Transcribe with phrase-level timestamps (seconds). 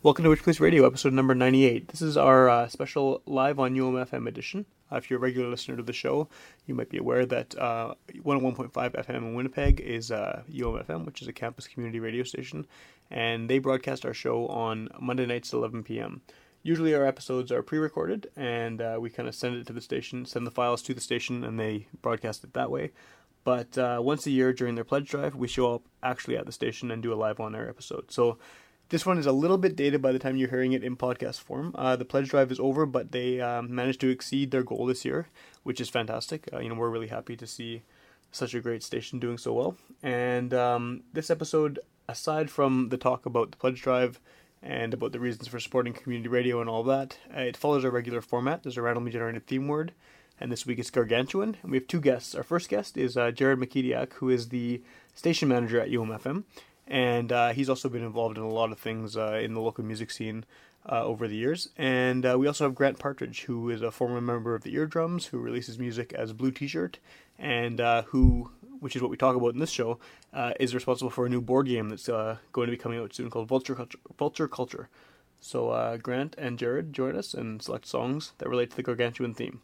[0.00, 1.88] Welcome to Witch Police Radio, episode number 98.
[1.88, 4.64] This is our uh, special live on UMFM edition.
[4.92, 6.28] Uh, if you're a regular listener to the show,
[6.66, 11.26] you might be aware that uh, 101.5 FM in Winnipeg is uh, UMFM, which is
[11.26, 12.64] a campus community radio station,
[13.10, 16.20] and they broadcast our show on Monday nights at 11 p.m.
[16.62, 19.80] Usually our episodes are pre recorded, and uh, we kind of send it to the
[19.80, 22.92] station, send the files to the station, and they broadcast it that way.
[23.42, 26.52] But uh, once a year during their pledge drive, we show up actually at the
[26.52, 28.12] station and do a live on air episode.
[28.12, 28.38] So
[28.88, 31.40] this one is a little bit dated by the time you're hearing it in podcast
[31.40, 31.74] form.
[31.74, 35.04] Uh, the pledge drive is over, but they um, managed to exceed their goal this
[35.04, 35.28] year,
[35.62, 36.48] which is fantastic.
[36.52, 37.82] Uh, you know, we're really happy to see
[38.30, 39.76] such a great station doing so well.
[40.02, 44.20] And um, this episode, aside from the talk about the pledge drive
[44.62, 47.90] and about the reasons for supporting community radio and all that, uh, it follows our
[47.90, 48.62] regular format.
[48.62, 49.92] There's a randomly generated theme word,
[50.40, 51.56] and this week it's gargantuan.
[51.62, 52.34] And we have two guests.
[52.34, 54.82] Our first guest is uh, Jared McKediak, who is the
[55.14, 56.44] station manager at UMFM
[56.88, 59.84] and uh, he's also been involved in a lot of things uh, in the local
[59.84, 60.44] music scene
[60.90, 61.68] uh, over the years.
[61.76, 65.26] And uh, we also have Grant Partridge, who is a former member of the Eardrums,
[65.26, 66.98] who releases music as Blue T-shirt,
[67.38, 68.50] and uh, who,
[68.80, 69.98] which is what we talk about in this show,
[70.32, 73.28] uh, is responsible for a new board game that's going to be coming out soon
[73.28, 73.98] called Vulture Culture.
[74.18, 74.88] Vulture Culture.
[75.40, 79.60] So Grant and Jared join us and select songs that relate to the gargantuan theme.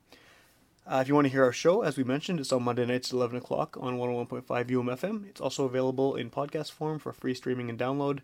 [0.86, 3.08] Uh, if you want to hear our show, as we mentioned, it's on Monday nights
[3.08, 5.26] at 11 o'clock on 101.5 UMFM.
[5.26, 8.20] It's also available in podcast form for free streaming and download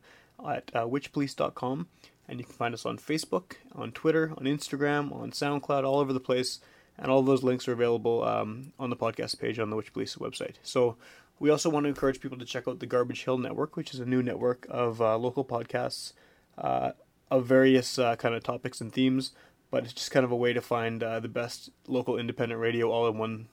[0.47, 1.89] at uh, witchpolice.com.
[2.29, 6.13] And you can find us on Facebook, on Twitter, on Instagram, on SoundCloud, all over
[6.13, 6.61] the place.
[6.99, 10.17] And all those links are available um, on the podcast page on the Witch Police
[10.17, 10.57] website.
[10.63, 10.97] So
[11.39, 14.01] we also want to encourage people to check out the Garbage Hill Network, which is
[14.01, 16.13] a new network of uh, local podcasts
[16.59, 16.91] uh,
[17.31, 19.33] of various uh, kind of topics and themes
[19.71, 22.91] but it's just kind of a way to find uh, the best local independent radio
[22.91, 23.49] all in one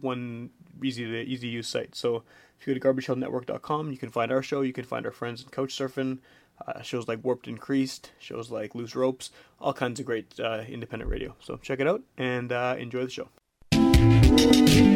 [0.00, 0.50] one
[0.82, 1.94] easy to easy use site.
[1.94, 2.22] So
[2.58, 4.60] if you go to garbagehillnetwork.com, you can find our show.
[4.60, 6.18] You can find our friends in Couch Surfing,
[6.66, 11.10] uh, shows like Warped Increased, shows like Loose Ropes, all kinds of great uh, independent
[11.10, 11.34] radio.
[11.40, 14.91] So check it out and uh, enjoy the show.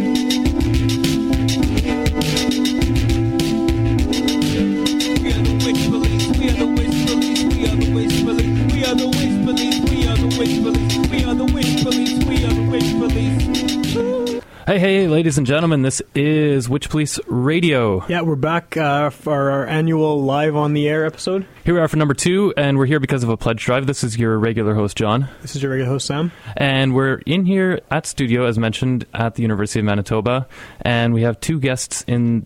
[14.66, 18.04] Hey, hey, ladies and gentlemen, this is Witch Police Radio.
[18.08, 21.46] Yeah, we're back uh, for our annual live on the air episode.
[21.62, 23.86] Here we are for number two, and we're here because of a pledge drive.
[23.86, 25.28] This is your regular host, John.
[25.40, 26.32] This is your regular host, Sam.
[26.56, 30.48] And we're in here at studio, as mentioned, at the University of Manitoba,
[30.80, 32.44] and we have two guests in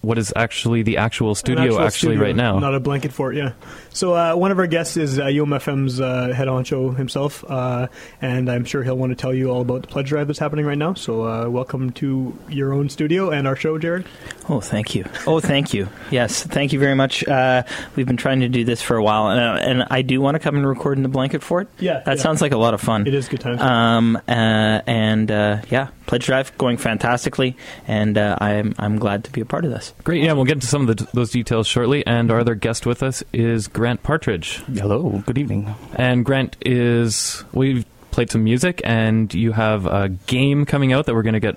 [0.00, 2.58] what is actually the actual studio actual actually studio, right now.
[2.58, 3.52] Not a blanket fort, yeah.
[3.92, 7.88] So uh, one of our guests is uh, UMFM's uh, head honcho himself, uh,
[8.22, 10.64] and I'm sure he'll want to tell you all about the pledge drive that's happening
[10.64, 10.94] right now.
[10.94, 14.06] So uh, welcome to your own studio and our show, Jared.
[14.48, 15.04] Oh, thank you.
[15.26, 15.88] Oh, thank you.
[16.10, 17.26] Yes, thank you very much.
[17.26, 17.64] Uh,
[17.96, 20.36] we've been trying to do this for a while, and, uh, and I do want
[20.36, 21.68] to come and record in the blanket fort.
[21.78, 22.22] Yeah, that yeah.
[22.22, 23.06] sounds like a lot of fun.
[23.06, 23.58] It is good time.
[23.58, 29.30] Um, uh, and uh, yeah, pledge drive going fantastically, and uh, I'm I'm glad to
[29.30, 29.94] be a part of this.
[30.04, 32.04] Great, yeah, we'll get into some of the, those details shortly.
[32.06, 34.56] And our other guest with us is Grant Partridge.
[34.74, 35.74] Hello, good evening.
[35.94, 41.14] And Grant is, we've played some music, and you have a game coming out that
[41.14, 41.56] we're going to get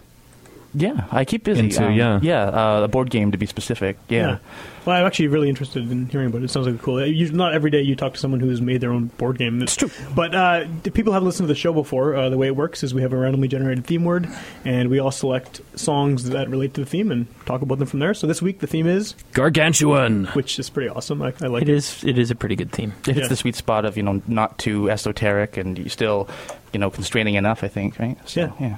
[0.75, 1.59] Yeah, I keep busy.
[1.59, 2.19] Into, Um, yeah.
[2.23, 3.97] yeah, uh, a board game to be specific.
[4.09, 4.37] Yeah,
[4.85, 6.45] Well, I'm actually really interested in hearing about it.
[6.45, 7.05] It sounds like cool.
[7.05, 9.61] You, not every day you talk to someone who has made their own board game.
[9.61, 9.91] It's true.
[10.15, 12.15] But uh, people have listened to the show before.
[12.15, 14.27] Uh, the way it works is we have a randomly generated theme word,
[14.65, 17.99] and we all select songs that relate to the theme and talk about them from
[17.99, 18.13] there.
[18.15, 20.25] So this week the theme is, Gargantuan.
[20.33, 21.21] which is pretty awesome.
[21.21, 21.69] I, I like it.
[21.69, 22.93] It is it is a pretty good theme.
[23.01, 23.27] it hits Yeah.
[23.27, 26.27] the sweet spot of you know not too esoteric and still
[26.73, 27.63] you know constraining enough.
[27.63, 28.17] I think right.
[28.27, 28.51] So, Yeah.
[28.59, 28.75] yeah.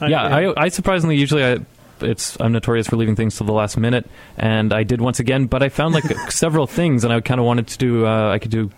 [0.00, 1.58] I- yeah, I, I surprisingly usually I,
[2.00, 5.46] it's I'm notorious for leaving things till the last minute, and I did once again.
[5.46, 8.06] But I found like several things, and I kind of wanted to do.
[8.06, 8.70] Uh, I could do,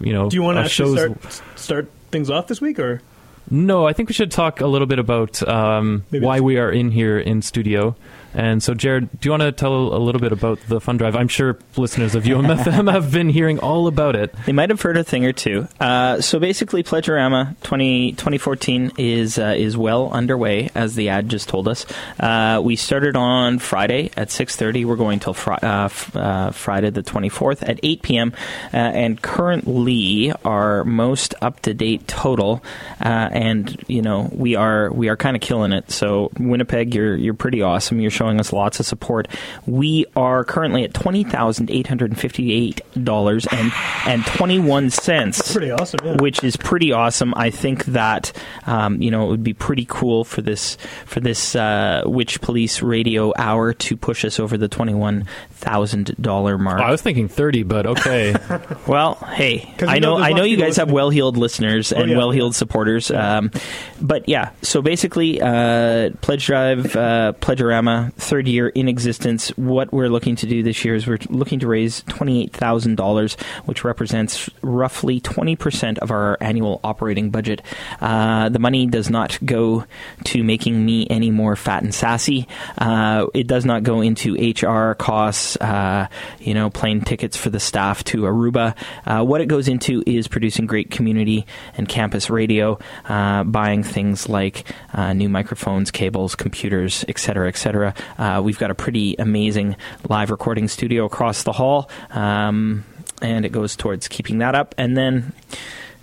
[0.00, 1.16] you know, Do you want to uh, actually shows.
[1.32, 3.00] start start things off this week, or
[3.50, 6.90] No, I think we should talk a little bit about um, why we are in
[6.90, 7.94] here in studio.
[8.34, 11.14] And so, Jared, do you want to tell a little bit about the fund drive?
[11.14, 14.34] I'm sure listeners of UMFM have been hearing all about it.
[14.46, 15.68] They might have heard a thing or two.
[15.78, 21.48] Uh, so basically, Pledgerama 20, 2014 is uh, is well underway, as the ad just
[21.48, 21.86] told us.
[22.18, 24.84] Uh, we started on Friday at 6.30.
[24.84, 28.32] We're going till fri- uh, f- uh, Friday the 24th at 8 p.m.
[28.72, 32.62] Uh, and currently, our most up-to-date total,
[33.00, 35.90] uh, and, you know, we are we are kind of killing it.
[35.90, 38.00] So Winnipeg, you're, you're pretty awesome.
[38.00, 39.28] You're showing showing us lots of support.
[39.66, 43.70] We are currently at twenty thousand eight hundred and fifty-eight dollars and
[44.06, 45.52] and twenty-one cents.
[45.52, 46.16] Pretty awesome, yeah.
[46.20, 47.34] Which is pretty awesome.
[47.36, 48.32] I think that
[48.66, 52.80] um, you know it would be pretty cool for this for this uh, Witch Police
[52.80, 56.80] Radio hour to push us over the twenty-one thousand dollar mark.
[56.80, 58.34] I was thinking 30, but okay.
[58.86, 62.16] Well, hey, I know know I know you people guys have well-heeled listeners and yeah,
[62.18, 63.10] well-heeled supporters.
[63.10, 63.50] Um,
[64.00, 69.48] but yeah, so basically, uh, Pledge Drive, uh, Pledgeorama, third year in existence.
[69.56, 73.36] What we're looking to do this year is we're looking to raise twenty-eight thousand dollars,
[73.64, 77.62] which represents roughly twenty percent of our annual operating budget.
[78.00, 79.84] Uh, the money does not go
[80.24, 82.46] to making me any more fat and sassy.
[82.78, 86.06] Uh, it does not go into HR costs, uh,
[86.40, 88.76] you know, plane tickets for the staff to Aruba.
[89.06, 91.46] Uh, what it goes into is producing great community
[91.76, 97.94] and campus radio, uh, buying things like uh, new microphones, cables, computers, etc., etc.
[98.18, 99.76] Uh, we've got a pretty amazing
[100.08, 102.84] live recording studio across the hall, um,
[103.22, 104.74] and it goes towards keeping that up.
[104.78, 105.32] And then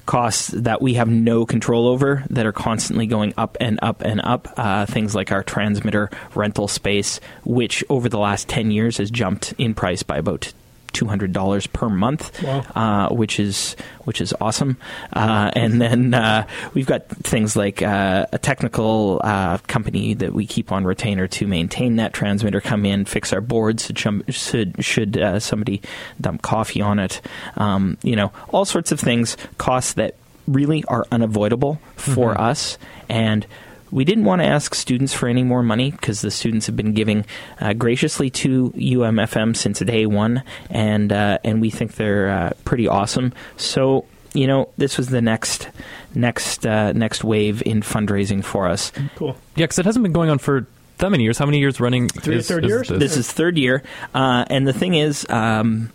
[0.06, 4.20] costs that we have no control over that are constantly going up and up and
[4.24, 4.48] up.
[4.58, 9.54] Uh, things like our transmitter rental space, which over the last 10 years has jumped
[9.58, 10.54] in price by about
[10.94, 12.60] $200 per month, Wow.
[12.76, 14.78] uh, which is which is awesome.
[15.14, 20.46] Uh, and then uh, we've got things like uh, a technical uh, company that we
[20.46, 23.86] keep on retainer to maintain that transmitter come in, fix our boards.
[23.86, 25.82] Should chum- should, should uh, somebody
[26.20, 27.22] dump coffee on it?
[27.58, 30.16] Um, you know, all sorts of things, costs that
[30.48, 32.78] really are unavoidable for us
[33.10, 33.46] and.
[33.92, 36.94] We didn't want to ask students for any more money because the students have been
[36.94, 37.26] giving
[37.60, 42.88] uh, graciously to UMFM since day one, and uh, and we think they're uh, pretty
[42.88, 43.34] awesome.
[43.58, 45.70] So you know, this was the next
[46.16, 48.92] next uh, next wave in fundraising for us.
[49.16, 49.36] Cool.
[49.56, 50.66] yeah, because it hasn't been going on for
[50.98, 51.38] that many years.
[51.38, 52.08] How many years running?
[52.08, 52.88] Three- is, third is years?
[52.88, 53.00] this?
[53.00, 53.84] This is third year,
[54.14, 55.92] uh, and the thing is, um,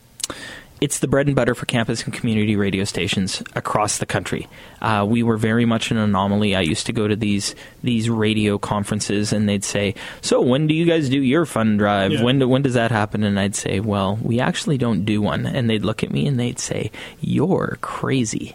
[0.81, 4.47] it's the bread and butter for campus and community radio stations across the country.
[4.83, 6.55] Uh, we were very much an anomaly.
[6.55, 10.75] I used to go to these these radio conferences, and they'd say, "So when do
[10.75, 12.13] you guys do your fund drive?
[12.13, 12.23] Yeah.
[12.23, 15.47] When do, when does that happen?" And I'd say, "Well, we actually don't do one."
[15.47, 16.91] And they'd look at me and they'd say,
[17.21, 18.55] "You're crazy,"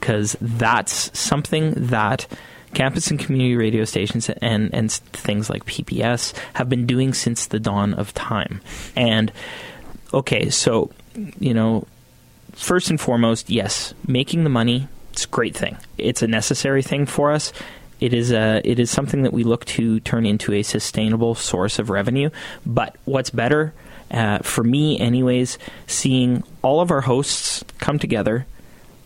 [0.00, 2.26] because that's something that
[2.74, 7.60] campus and community radio stations and and things like PBS have been doing since the
[7.60, 8.62] dawn of time.
[8.96, 9.32] And
[10.14, 10.90] okay, so
[11.38, 11.86] you know,
[12.52, 14.88] first and foremost, yes, making the money
[15.18, 15.76] it's a great thing.
[15.98, 17.52] It's a necessary thing for us.
[17.98, 21.80] It is a it is something that we look to turn into a sustainable source
[21.80, 22.30] of revenue.
[22.64, 23.74] But what's better
[24.12, 25.58] uh, for me, anyways,
[25.88, 28.46] seeing all of our hosts come together.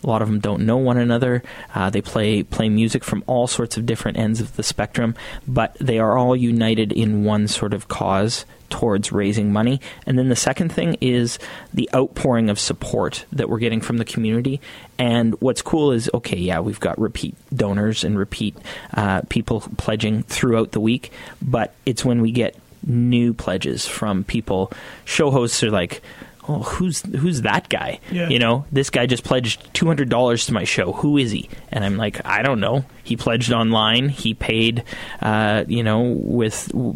[0.04, 1.42] A lot of them don't know one another.
[1.74, 5.14] Uh, they play play music from all sorts of different ends of the spectrum,
[5.48, 9.80] but they are all united in one sort of cause towards raising money.
[10.06, 11.38] And then the second thing is
[11.74, 14.60] the outpouring of support that we're getting from the community.
[14.98, 18.56] And what's cool is okay, yeah, we've got repeat donors and repeat
[18.94, 24.72] uh, people pledging throughout the week, but it's when we get new pledges from people.
[25.04, 26.02] Show hosts are like,
[26.48, 28.00] oh, who's who's that guy?
[28.10, 28.28] Yeah.
[28.28, 30.92] You know, this guy just pledged two hundred dollars to my show.
[30.92, 31.48] Who is he?
[31.70, 32.84] And I'm like, I don't know.
[33.04, 34.08] He pledged online.
[34.08, 34.84] He paid,
[35.20, 36.94] uh, you know, with w-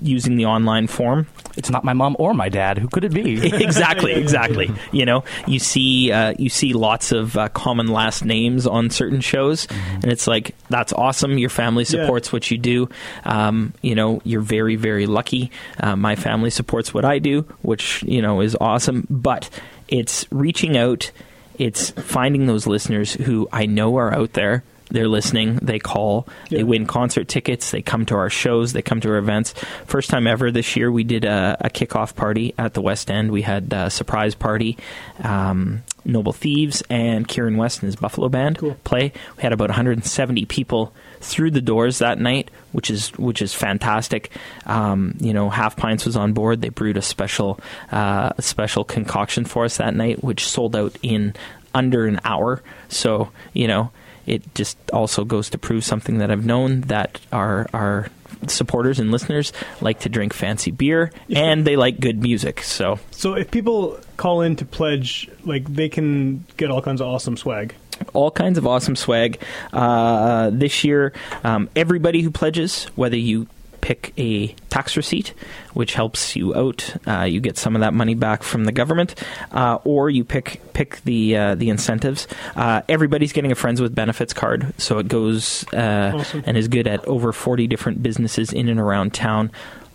[0.00, 1.26] using the online form.
[1.56, 2.78] It's not my mom or my dad.
[2.78, 3.46] Who could it be?
[3.62, 4.70] exactly, exactly.
[4.90, 9.20] You know, you see, uh, you see lots of uh, common last names on certain
[9.20, 11.38] shows, and it's like that's awesome.
[11.38, 12.02] Your family Yeah.
[12.04, 12.88] supports what you do.
[13.24, 15.50] Um, you know, you're very, very lucky.
[15.80, 19.06] Uh, my family supports what I do, which you know is awesome.
[19.10, 19.50] But
[19.88, 21.10] it's reaching out.
[21.58, 24.64] It's finding those listeners who I know are out there.
[24.92, 25.56] They're listening.
[25.56, 26.28] They call.
[26.50, 27.70] They win concert tickets.
[27.70, 28.74] They come to our shows.
[28.74, 29.54] They come to our events.
[29.86, 33.30] First time ever this year, we did a, a kickoff party at the West End.
[33.32, 34.76] We had a surprise party.
[35.22, 38.76] Um, Noble Thieves and Kieran West and his Buffalo Band Cool.
[38.84, 39.12] play.
[39.36, 44.30] We had about 170 people through the doors that night, which is which is fantastic.
[44.66, 46.60] Um, you know, Half Pints was on board.
[46.60, 47.60] They brewed a special
[47.92, 51.34] uh, a special concoction for us that night, which sold out in
[51.74, 52.62] under an hour.
[52.88, 53.90] So you know,
[54.26, 58.08] it just also goes to prove something that I've known that our our
[58.48, 62.60] supporters and listeners like to drink fancy beer and they like good music.
[62.62, 67.06] So So if people call in to pledge, like they can get all kinds of
[67.06, 67.74] awesome swag.
[68.14, 69.40] all kinds of awesome swag.
[69.72, 71.12] Uh, this year,
[71.44, 73.46] um, everybody who pledges, whether you
[73.82, 75.34] pick a tax receipt,
[75.74, 79.14] which helps you out, uh, you get some of that money back from the government,
[79.50, 82.26] uh, or you pick pick the uh, the incentives.
[82.56, 86.42] Uh, everybody's getting a friends with benefits card, so it goes uh, Awesome.
[86.46, 89.50] and is good at over forty different businesses in and around town.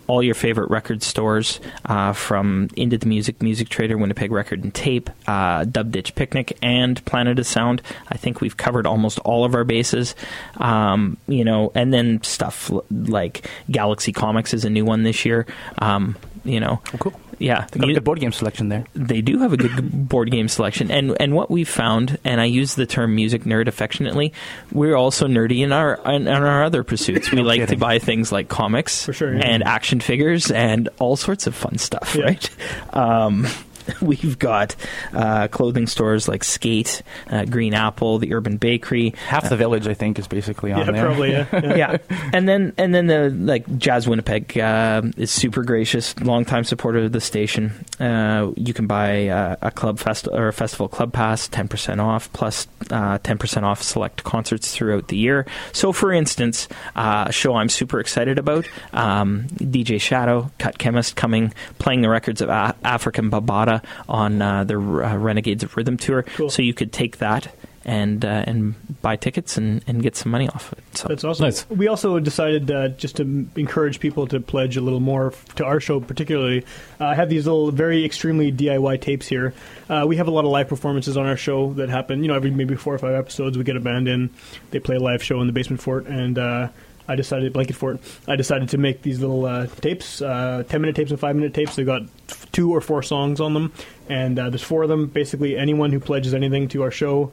[0.07, 4.73] All your favorite record stores uh, from Into the Music, Music Trader, Winnipeg Record and
[4.73, 7.81] Tape, uh, Dub Ditch Picnic, and Planet of Sound.
[8.09, 10.15] I think we've covered almost all of our bases.
[10.57, 15.45] Um, you know, and then stuff like Galaxy Comics is a new one this year.
[15.79, 17.13] Um, you know, Oh, cool.
[17.39, 18.85] Yeah, They got a good board game selection there.
[18.95, 22.45] they do have a good board game selection and and what we've found and i
[22.45, 24.33] use the term music nerd affectionately
[24.71, 28.31] we're also nerdy in our in, in our other pursuits we like to buy things
[28.31, 29.41] like comics sure, yeah.
[29.45, 32.25] and action figures and all sorts of fun stuff Yeah.
[32.25, 32.49] right
[32.93, 33.45] um
[34.01, 34.75] We've got
[35.13, 39.93] uh, clothing stores like Skate, uh, Green Apple, the Urban Bakery, Half the village, I
[39.93, 41.05] think, is basically on Yeah, there.
[41.05, 41.31] probably.
[41.31, 41.45] Yeah.
[41.53, 41.75] yeah.
[41.75, 41.97] yeah,
[42.33, 47.11] and then and then the like Jazz Winnipeg uh, is super gracious, longtime supporter of
[47.11, 47.71] the station.
[47.99, 52.01] Uh, you can buy uh, a club fest or a festival club pass, ten percent
[52.01, 55.45] off, plus uh, ten percent off select concerts throughout the year.
[55.71, 61.15] So, for instance, uh, a show I'm super excited about, um, DJ Shadow, Cut Chemist,
[61.15, 63.76] coming playing the records of a- Afrika Bambaataa
[64.07, 66.23] on uh, the uh, Renegades of Rhythm tour.
[66.23, 66.49] Cool.
[66.49, 67.53] So you could take that.
[67.89, 70.97] And uh, and buy tickets and, and get some money off of it.
[70.97, 71.45] So That's awesome.
[71.45, 71.69] Nice.
[71.69, 75.63] We also decided uh, just to encourage people to pledge a little more f- to
[75.63, 76.65] our show, particularly.
[76.99, 79.53] Uh, I have these little, very extremely DIY tapes here.
[79.87, 82.23] Uh, we have a lot of live performances on our show that happen.
[82.23, 84.31] You know, every maybe four or five episodes, we get a band in,
[84.71, 86.67] they play a live show in the basement fort, and uh,
[87.07, 88.01] I decided blanket fort.
[88.27, 91.53] I decided to make these little uh, tapes, uh, ten minute tapes and five minute
[91.53, 91.77] tapes.
[91.77, 93.73] They've got f- two or four songs on them,
[94.09, 95.07] and uh, there's four of them.
[95.07, 97.31] Basically, anyone who pledges anything to our show.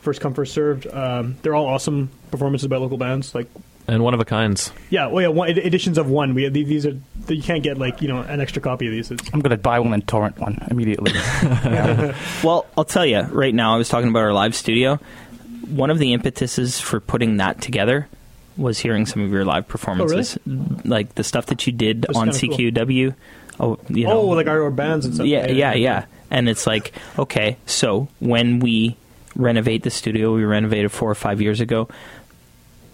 [0.00, 0.86] First come, first served.
[0.88, 3.34] Um, they're all awesome performances by local bands.
[3.34, 3.46] Like
[3.88, 4.72] and one of a kinds.
[4.90, 6.34] yeah, well, yeah, one, ed- editions of one.
[6.34, 6.96] We these are
[7.28, 9.10] you can't get like you know an extra copy of these.
[9.10, 11.12] It's, I'm going to buy one and torrent one immediately.
[12.42, 13.74] Well, I'll tell you right now.
[13.74, 14.98] I was talking about our live studio.
[15.68, 18.08] One of the impetuses for putting that together
[18.56, 20.38] was hearing some of your live performances,
[20.84, 22.56] like the stuff that you did That's on kinda cool.
[23.58, 23.60] CKUW.
[23.60, 25.26] Oh, you know, oh, like our, our bands and stuff.
[25.26, 26.06] yeah, yeah, yeah.
[26.30, 28.96] And it's like, okay, so when we
[29.36, 31.88] renovate the studio, we renovated four or five years ago.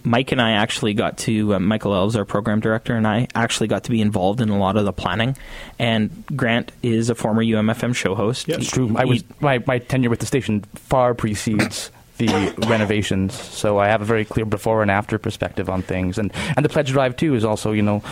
[0.04, 3.66] Mike and I actually got to uh, Michael Elves, our program director, and I actually
[3.66, 5.36] got to be involved in a lot of the planning.
[5.78, 8.48] And Grant is a former UMFM show host.
[8.48, 8.58] Yep.
[8.60, 8.92] It's true.
[8.96, 13.88] I He- was my, my tenure with the station far precedes the renovations, so I
[13.88, 16.18] have a very clear before and after perspective on things.
[16.18, 18.02] And and the pledge drive too is also you know,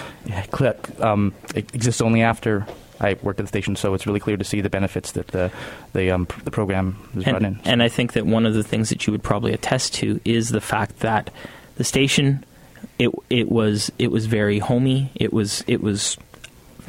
[1.00, 2.66] um, it exists only after.
[2.98, 5.52] I worked at the station, so it's really clear to see the benefits that the
[5.92, 7.58] the um, pr- the program is running.
[7.58, 10.18] and, and I think that one of the things that you would probably attest to
[10.24, 11.30] is the fact that
[11.76, 12.42] the station
[12.98, 15.10] it it was it was very homey.
[15.14, 16.16] It was it was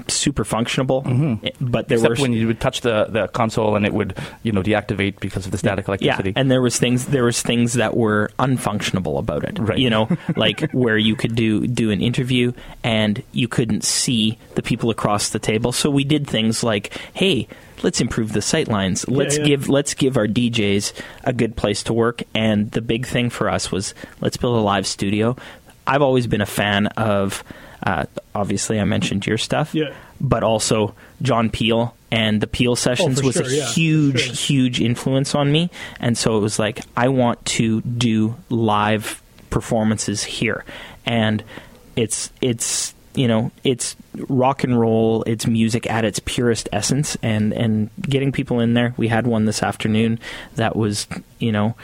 [0.07, 1.51] super functionable, Mhm.
[1.59, 4.51] But there Except were when you would touch the, the console and it would you
[4.51, 6.29] know deactivate because of the static electricity.
[6.29, 9.57] Yeah, and there was things there was things that were unfunctionable about it.
[9.59, 9.77] Right.
[9.77, 12.51] You know, like where you could do do an interview
[12.83, 15.71] and you couldn't see the people across the table.
[15.71, 17.47] So we did things like, hey,
[17.83, 19.07] let's improve the sight lines.
[19.07, 19.45] Let's yeah.
[19.45, 22.23] give let's give our DJs a good place to work.
[22.33, 25.35] And the big thing for us was let's build a live studio.
[25.85, 27.43] I've always been a fan of.
[27.87, 29.93] Uh, obviously, I mentioned your stuff, Yeah.
[30.19, 34.33] but also John Peel and the Peel sessions Oh, was sure, a yeah, huge, sure.
[34.33, 35.69] huge influence on me.
[35.99, 40.65] And so it was like, I want to do live performances here.
[41.05, 41.43] And
[41.95, 43.95] it's, it's, you know, it's
[44.27, 48.93] rock and roll, it's music at its purest essence and, and getting people in there.
[48.97, 50.19] We had one this afternoon
[50.55, 51.07] that was,
[51.39, 51.75] you know,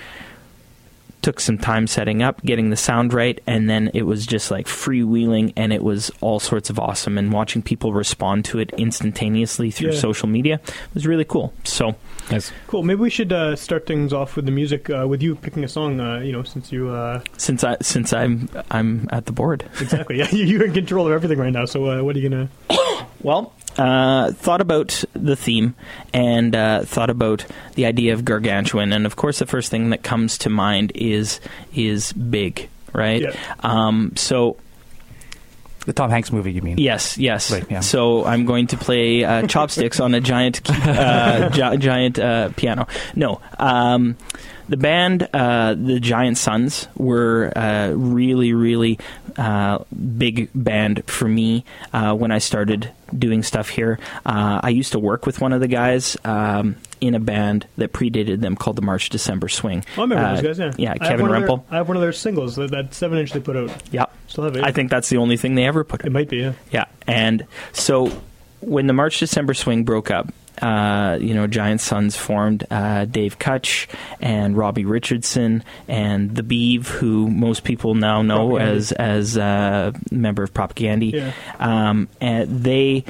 [1.23, 4.67] took some time setting up, getting the sound right, and then it was just like
[4.67, 7.17] freewheeling, and it was all sorts of awesome.
[7.17, 9.99] And watching people respond to it instantaneously through Yeah.
[9.99, 10.59] social media
[10.93, 11.51] was really cool.
[11.63, 11.95] So,
[12.31, 12.51] Nice.
[12.67, 12.83] Cool.
[12.83, 15.67] Maybe we should uh, start things off with the music uh, with you picking a
[15.67, 15.99] song.
[15.99, 20.17] Uh, you know, since you uh, since I since I'm I'm at the board, exactly
[20.19, 21.65] yeah you- you're in control of everything right now.
[21.65, 22.49] So uh, what are you gonna?
[23.21, 23.53] well.
[23.77, 25.73] Uh, thought about the theme
[26.13, 30.03] and uh, thought about the idea of gargantuan, and of course, the first thing that
[30.03, 31.39] comes to mind is
[31.73, 33.21] is big, right?
[33.21, 33.35] Yeah.
[33.61, 34.57] Um, so
[35.85, 36.77] the Tom Hanks movie, you mean?
[36.77, 37.51] Yes, yes.
[37.51, 37.79] Right, yeah.
[37.81, 42.87] So I'm going to play uh, chopsticks on a giant, uh, gi- giant uh, piano.
[43.15, 44.15] No, um,
[44.69, 48.99] the band, uh, the Giant Sons, were uh, really, really
[49.37, 49.79] uh,
[50.17, 53.99] big band for me uh, when I started doing stuff here.
[54.25, 56.17] Uh, I used to work with one of the guys.
[56.23, 59.83] Um, in a band that predated them called the March December Swing.
[59.97, 60.57] Oh, I remember those guys.
[60.79, 61.63] Yeah, yeah, Kevin their- Rempel.
[61.69, 62.55] I have one of their singles.
[62.55, 63.71] That, that seven inch they put out.
[63.91, 64.63] Yeah, Still have it.
[64.63, 66.07] I think that's the only thing they ever put out.
[66.07, 66.37] it might be.
[66.37, 66.53] Yeah.
[66.71, 68.09] Yeah, and so
[68.61, 73.39] when the March December swing broke up, uh, you know, Giant Sons formed uh, Dave
[73.39, 73.87] Kutch
[74.21, 80.43] and Robbie Richardson and the Beeve, who most people now know as as a member
[80.43, 81.13] of Propagandhi.
[81.13, 81.31] Yeah.
[81.59, 83.03] Um, and they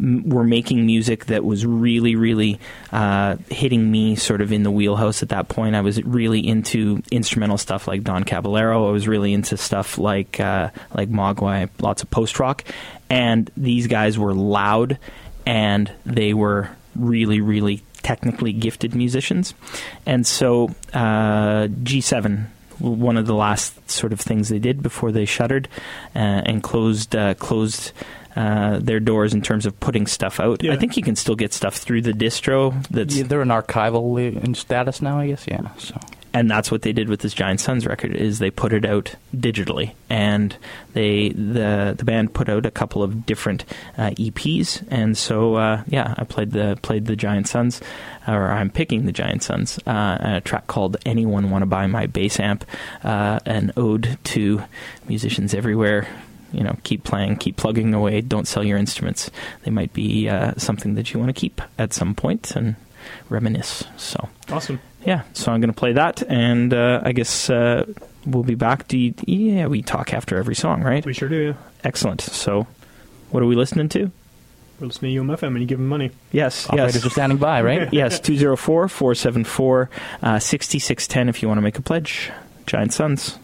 [0.00, 2.58] m- were making music that was really, really
[2.90, 5.76] uh, hitting me sort of in the wheelhouse at that point.
[5.76, 8.88] I was really into instrumental stuff like Don Caballero.
[8.88, 12.64] I was really into stuff like uh, like Mogwai, lots of post rock,
[13.08, 14.98] and these guys were loud
[15.46, 19.54] and they were really, really technically gifted musicians.
[20.06, 22.46] And so uh, G7
[22.78, 25.68] one of the last sort of things they did before they shuttered
[26.14, 27.92] uh, and closed uh, closed
[28.36, 30.62] uh, their doors in terms of putting stuff out.
[30.62, 30.72] Yeah.
[30.72, 32.86] I think you can still get stuff through the distro.
[32.88, 35.44] That's Yeah, they're an archival in status now, I guess.
[35.48, 35.74] Yeah.
[35.78, 35.98] So
[36.38, 39.16] and that's what they did with this Giant Sons record is they put it out
[39.36, 39.94] digitally.
[40.08, 40.56] And
[40.92, 43.64] they the the band put out a couple of different
[43.96, 47.80] uh, EPs and so uh, yeah I played the played the Giant Sons
[48.28, 52.06] or I'm picking the Giant Sons uh, a track called Anyone Want to Buy My
[52.06, 52.64] Bass Amp
[53.02, 54.62] uh, an ode to
[55.08, 56.06] musicians everywhere.
[56.52, 59.28] You know keep playing keep plugging away don't sell your instruments.
[59.64, 62.76] They might be uh, something that you want to keep at some point and
[63.28, 64.80] reminisce so Awesome.
[65.04, 67.84] yeah, so I'm going to play that, and uh, I guess uh,
[68.26, 68.88] we'll be back.
[68.88, 71.04] Do you, yeah, we talk after every song, right?
[71.04, 71.52] We sure do, yeah.
[71.84, 72.20] Excellent.
[72.20, 72.66] So,
[73.30, 74.10] what are we listening to?
[74.80, 76.12] We're listening to UMFM and you give them money.
[76.30, 77.92] Yes, operators yes, are standing by, right?
[77.92, 78.20] yes.
[78.20, 79.90] 204 474
[80.38, 82.30] 6610 if you want to make a pledge.
[82.66, 83.38] Giant Sons.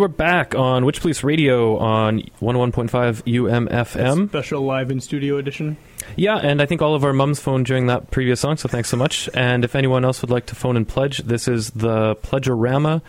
[0.00, 4.28] We're back on Witch Police Radio on 101.5 UMFM.
[4.30, 5.76] Special live in studio edition.
[6.16, 8.88] Yeah, and I think all of our mums phoned during that previous song, so thanks
[8.88, 9.28] so much.
[9.34, 13.02] And if anyone else would like to phone and pledge, this is the Pledgeorama,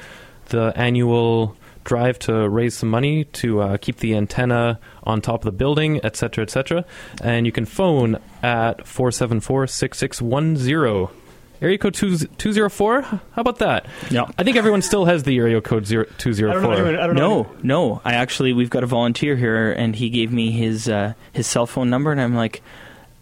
[0.49, 5.45] the annual drive to raise some money to uh, keep the antenna on top of
[5.45, 6.83] the building, etc., etc.
[7.23, 11.20] And you can phone at 474 6610.
[11.61, 13.01] Area code 204?
[13.03, 13.85] How about that?
[14.09, 14.25] Yeah.
[14.37, 16.49] I think everyone still has the area code zero, 204.
[16.49, 16.71] I don't know.
[16.73, 17.21] Anyone, I don't know.
[17.21, 18.01] No, anyone- no.
[18.03, 21.67] I actually, we've got a volunteer here, and he gave me his uh, his cell
[21.67, 22.63] phone number, and I'm like,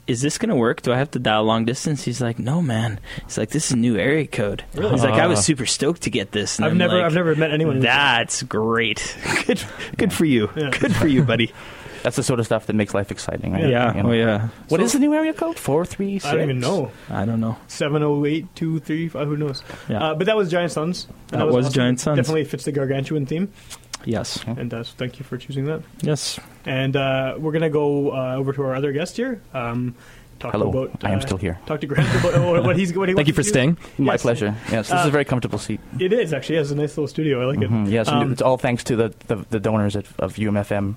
[0.08, 0.82] "Is this going to work?
[0.82, 3.75] Do I have to dial long distance?" He's like, "No, man." He's like, "This is
[3.75, 5.41] new area code." He's like, "I was Ah.
[5.41, 7.82] super stoked to get this." And I've I'm never, like, I've never met anyone.
[7.82, 9.17] That's great.
[9.47, 9.62] good,
[9.97, 10.49] good for you.
[10.56, 10.69] Yeah.
[10.69, 11.52] Good for you, buddy.
[12.03, 13.67] That's the sort of stuff that makes life exciting, right?
[13.69, 13.95] Yeah.
[13.95, 14.09] You know.
[14.09, 14.47] Oh, yeah.
[14.69, 15.57] What So- is the new area code?
[15.59, 16.25] Four three six.
[16.25, 16.91] I don't even know.
[17.09, 17.57] I don't know.
[17.67, 19.27] Seven oh eight two three five.
[19.27, 19.63] Who knows?
[19.88, 20.03] Yeah.
[20.03, 21.07] Uh, but that was Giant Sons.
[21.31, 22.17] And That was Giant Sons.
[22.17, 23.51] Definitely fits the gargantuan theme.
[24.05, 24.43] yes.
[24.47, 25.81] And uh, so thank you for choosing that.
[26.01, 26.39] Yes.
[26.65, 29.41] And uh, we're gonna go uh, over to our other guest here.
[29.53, 29.95] Um,
[30.39, 31.03] talk Hello, about.
[31.03, 31.59] I am uh, still here.
[31.65, 32.95] Talk to Grant about uh, what he's.
[32.95, 33.49] What he Thank you for to do.
[33.49, 33.77] staying.
[33.97, 34.21] My Yes.
[34.21, 34.55] pleasure.
[34.71, 35.81] Yes, this is a very comfortable seat.
[35.99, 36.55] It is actually.
[36.55, 37.41] It has a nice little studio.
[37.41, 37.69] I like it.
[37.69, 40.95] Mhm, Yes, Um, it's all thanks to the, the, the donors at, of UMFM.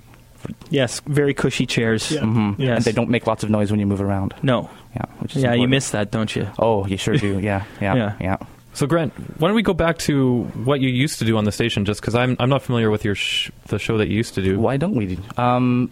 [0.69, 1.01] Yes.
[1.07, 2.11] Very cushy chairs.
[2.11, 2.21] Yeah.
[2.21, 2.55] Mhm.
[2.57, 2.77] Yes.
[2.77, 4.33] And they don't make lots of noise when you move around.
[4.43, 4.69] No.
[4.95, 6.47] Yeah, which is Yeah, you miss that, don't you?
[6.59, 7.39] Oh, you sure do.
[7.41, 8.13] Yeah, yeah, Yeah.
[8.21, 8.37] yeah.
[8.75, 11.51] So, Grant, why don't we go back to what you used to do on the
[11.51, 11.85] station?
[11.85, 14.41] Just because I'm I'm not familiar with your sh- the show that you used to
[14.41, 14.59] do.
[14.59, 15.19] Why don't we?
[15.37, 15.91] Um,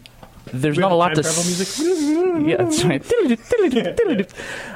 [0.51, 1.21] there's We not a lot to.
[1.21, 2.47] travel s- music?
[2.49, 4.33] yeah, that's right.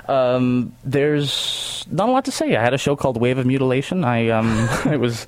[0.09, 2.55] um, there's not a lot to say.
[2.55, 4.03] I had a show called Wave of Mutilation.
[4.03, 5.27] I um, I was.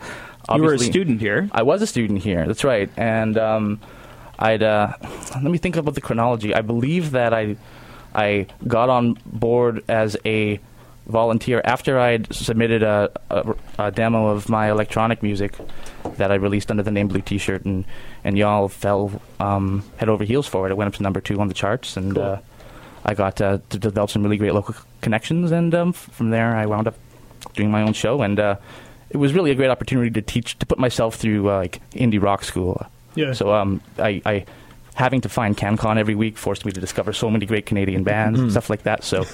[0.53, 1.49] You were a student here.
[1.51, 2.45] I was a student here.
[2.47, 3.79] That's right, and um,
[4.39, 4.93] I'd uh,
[5.35, 6.53] let me think about the chronology.
[6.53, 7.55] I believe that I
[8.13, 10.59] I got on board as a
[11.07, 15.53] volunteer after I'd submitted a, a, a demo of my electronic music
[16.17, 17.85] that I released under the name Blue T-shirt, and
[18.23, 20.71] and y'all fell um, head over heels for it.
[20.71, 22.23] It went up to number two on the charts, and Cool.
[22.23, 22.39] uh,
[23.05, 26.65] I got uh, to develop some really great local connections, and um, from there I
[26.65, 26.95] wound up
[27.53, 28.55] doing my own show, and uh,
[29.09, 32.21] it was really a great opportunity to teach to put myself through uh, like indie
[32.21, 32.85] rock school.
[33.17, 33.33] Yeah.
[33.33, 34.45] So um, I, I
[34.95, 38.39] having to find CanCon every week forced me to discover so many great Canadian bands
[38.39, 39.03] and stuff like that.
[39.03, 39.25] So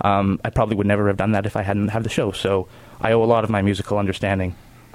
[0.00, 2.32] um, I probably would never have done that if I hadn't had the show.
[2.32, 2.68] So
[3.00, 4.54] I owe a lot of my musical understanding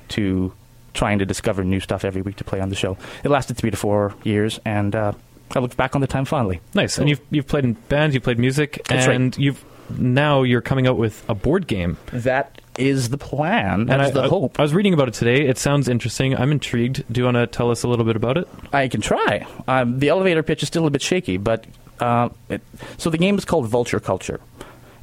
[0.10, 0.54] to
[0.94, 2.98] trying to discover new stuff every week to play on the show.
[3.24, 5.12] It lasted three to four years, and uh,
[5.56, 6.62] I look back on the time fondly.
[6.74, 6.98] Nice.
[6.98, 9.16] And you've you've played in bands, you've played music, That's right.
[9.16, 9.64] and you've
[9.98, 11.98] now you're coming out with a board game.
[12.12, 13.90] That is the plan.
[13.90, 14.60] and I, the I- hope.
[14.60, 15.48] I was reading about it today.
[15.48, 16.36] It sounds interesting.
[16.36, 17.04] I'm intrigued.
[17.12, 18.48] Do you want to tell us a little bit about it?
[18.74, 19.46] I can try.
[19.68, 21.66] Um, the elevator pitch is still a bit shaky, but
[22.00, 22.62] uh, it,
[22.98, 24.40] so the game is called Vulture Culture.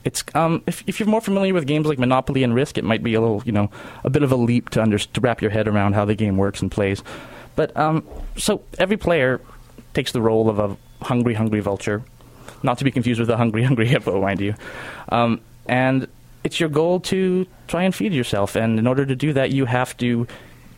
[0.05, 3.03] It's um, if, if you're more familiar with games like Monopoly and Risk, it might
[3.03, 3.71] be a little, you know,
[4.05, 6.37] a bit of a leap to under, to wrap your head around how the game
[6.37, 7.03] works and plays.
[7.57, 8.07] But um,
[8.37, 9.41] so every player
[9.95, 12.03] takes the role of a hungry, hungry vulture,
[12.63, 14.55] not to be confused with a hungry, hungry hippo, mind you.
[15.09, 16.07] Um, and
[16.45, 19.65] it's your goal to try and feed yourself, and in order to do that, you
[19.65, 20.27] have to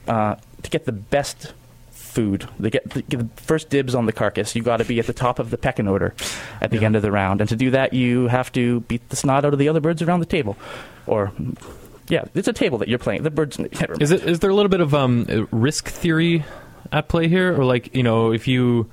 [0.09, 1.53] uh, to get the best
[1.91, 2.49] food.
[2.59, 4.55] They get, the, get the first dibs on the carcass.
[4.57, 6.15] You got to be at the top of the pecking order
[6.61, 9.17] at the end of the round, and to do that, you have to beat the
[9.17, 10.57] snot out of the other birds around the table,
[11.07, 11.33] or.
[12.09, 13.25] Yeah, it's a table that you're playing.
[13.25, 13.59] The birds.
[13.59, 16.45] never Is it is there a little bit of um, risk theory
[16.93, 18.89] at play here, or like you know if you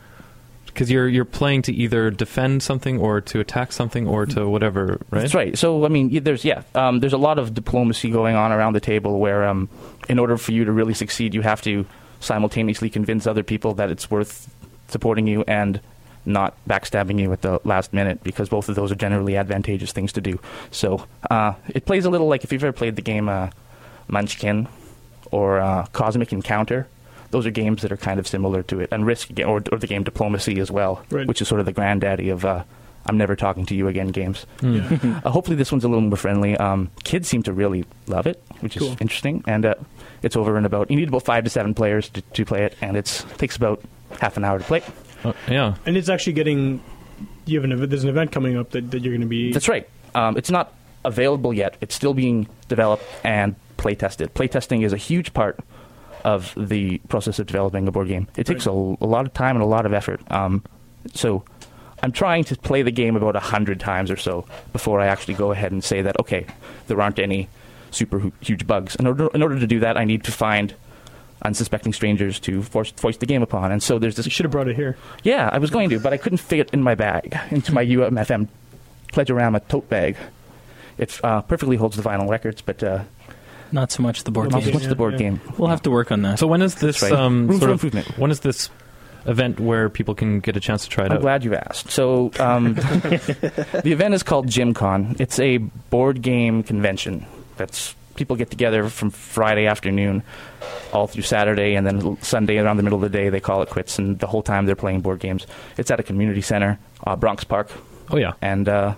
[0.73, 4.99] because you're you're playing to either defend something or to attack something or to whatever,
[5.11, 5.21] right?
[5.21, 5.57] That's right.
[5.57, 8.79] So I mean, there's yeah, um, there's a lot of diplomacy going on around the
[8.79, 9.69] table where, um,
[10.09, 11.85] in order for you to really succeed, you have to
[12.19, 14.53] simultaneously convince other people that it's worth
[14.87, 15.79] supporting you and
[16.25, 20.13] not backstabbing you at the last minute because both of those are generally advantageous things
[20.13, 20.39] to do.
[20.71, 23.49] So uh, it plays a little like if you've ever played the game uh,
[24.07, 24.67] Munchkin
[25.31, 26.87] or uh, Cosmic Encounter.
[27.33, 29.87] Those are games that are kind of similar to it, and Risk or, or the
[29.87, 31.27] game Diplomacy as well, Right.
[31.27, 32.63] which is sort of the granddaddy of uh,
[33.07, 34.45] "I'm never talking to you again" games.
[34.61, 34.79] Hmm.
[35.25, 36.55] Uh, hopefully, this one's a little more friendly.
[36.57, 39.43] Um, kids seem to really love it, which is interesting.
[39.47, 39.75] And uh,
[40.21, 42.75] it's over in about you need about five to seven players to, to play it,
[42.81, 43.81] and it takes about
[44.21, 44.81] half an hour to play.
[45.23, 45.75] Uh, yeah.
[45.85, 46.81] And it's actually getting.
[47.45, 49.51] You have an ev- there's an event coming up that, that you're going to be.
[49.51, 49.89] That's right.
[50.15, 51.75] Um, it's not available yet.
[51.81, 54.33] It's still being developed and play tested.
[54.33, 55.59] Play testing is a huge part
[56.23, 58.27] of the process of developing a board game.
[58.37, 60.21] It takes a, a lot of time and a lot of effort.
[60.31, 60.63] Um,
[61.13, 61.43] so
[62.01, 65.35] I'm trying to play the game about a hundred times or so before I actually
[65.35, 66.45] go ahead and say that okay,
[66.87, 67.49] there aren't any
[67.91, 68.95] super huge bugs.
[68.95, 70.73] In order, in order to do that, I need to find
[71.43, 73.71] unsuspecting strangers to force, voice the game upon.
[73.71, 74.97] And so there's this You should have brought it here.
[75.23, 77.85] yeah, I was going to, but I couldn't fit it in my bag, into my
[77.85, 78.47] UMFM
[79.11, 80.17] Pledgeorama tote bag.
[80.97, 83.03] It uh, perfectly holds the vinyl records, but uh,
[83.73, 84.65] Not so much the board Not Okay.
[84.67, 84.79] so game.
[84.81, 85.41] much the board Yeah, game.
[85.57, 86.39] We'll have to work on that.
[86.39, 87.19] So when is this That's right.
[87.19, 88.17] um, Room sort of improvement.
[88.17, 88.69] when is this
[89.25, 91.11] event where people can get a chance to try it out?
[91.13, 91.21] I'm out?
[91.21, 91.89] glad you asked.
[91.91, 95.19] So, um, the event is called GymCon.
[95.19, 97.25] It's a board game convention.
[97.57, 100.21] That's people get together from Friday afternoon
[100.93, 103.69] all through Saturday, and then Sunday around the middle of the day they call it
[103.71, 105.47] quits, and the whole time they're playing board games.
[105.79, 107.71] It's at a community center, uh, Bronx Park,
[108.11, 108.33] Oh yeah.
[108.39, 108.93] and uh,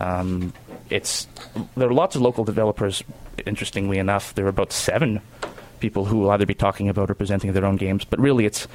[0.00, 0.52] um,
[0.90, 1.28] it's
[1.76, 3.04] there are lots of local developers.
[3.46, 5.20] Interestingly enough, there are about seven
[5.80, 8.04] people who will either be talking about or presenting their own games.
[8.04, 8.66] But really, it's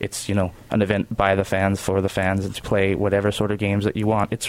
[0.00, 3.30] it's you know an event by the fans for the fans and to play whatever
[3.32, 4.32] sort of games that you want.
[4.32, 4.48] It's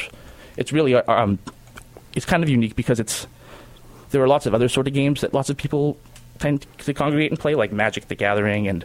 [0.57, 1.39] it's really uh, um,
[2.15, 3.27] it's kind of unique because it's
[4.11, 5.97] there are lots of other sort of games that lots of people
[6.39, 8.83] tend to congregate and play, like Magic the Gathering and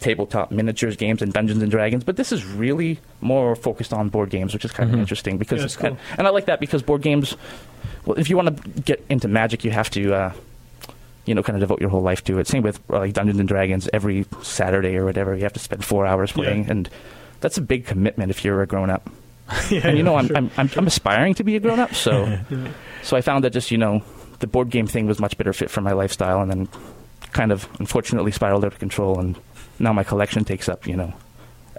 [0.00, 2.04] tabletop miniatures games and Dungeons and Dragons.
[2.04, 4.94] But this is really more focused on board games, which is kind Mhm.
[4.94, 5.86] of interesting because Yeah, it's cool.
[5.90, 7.36] and, and I like that because board games.
[8.06, 10.14] Well, if you want to get into Magic, you have to.
[10.14, 10.32] Uh,
[11.26, 12.46] you know, kind of devote your whole life to it.
[12.46, 13.88] Same with uh, like Dungeons and Dragons.
[13.92, 16.34] Every Saturday or whatever, you have to spend four hours Yeah.
[16.44, 16.88] playing, and
[17.40, 19.10] that's a big commitment if you're a grown up.
[19.70, 20.36] yeah, and you know, yeah, I'm, sure.
[20.36, 22.68] I'm, I'm I'm aspiring to be a grown up, so Yeah.
[23.02, 24.02] so I found that just you know
[24.38, 26.68] the board game thing was much better fit for my lifestyle, and then
[27.32, 29.36] kind of unfortunately spiraled out of control, and
[29.80, 31.12] now my collection takes up you know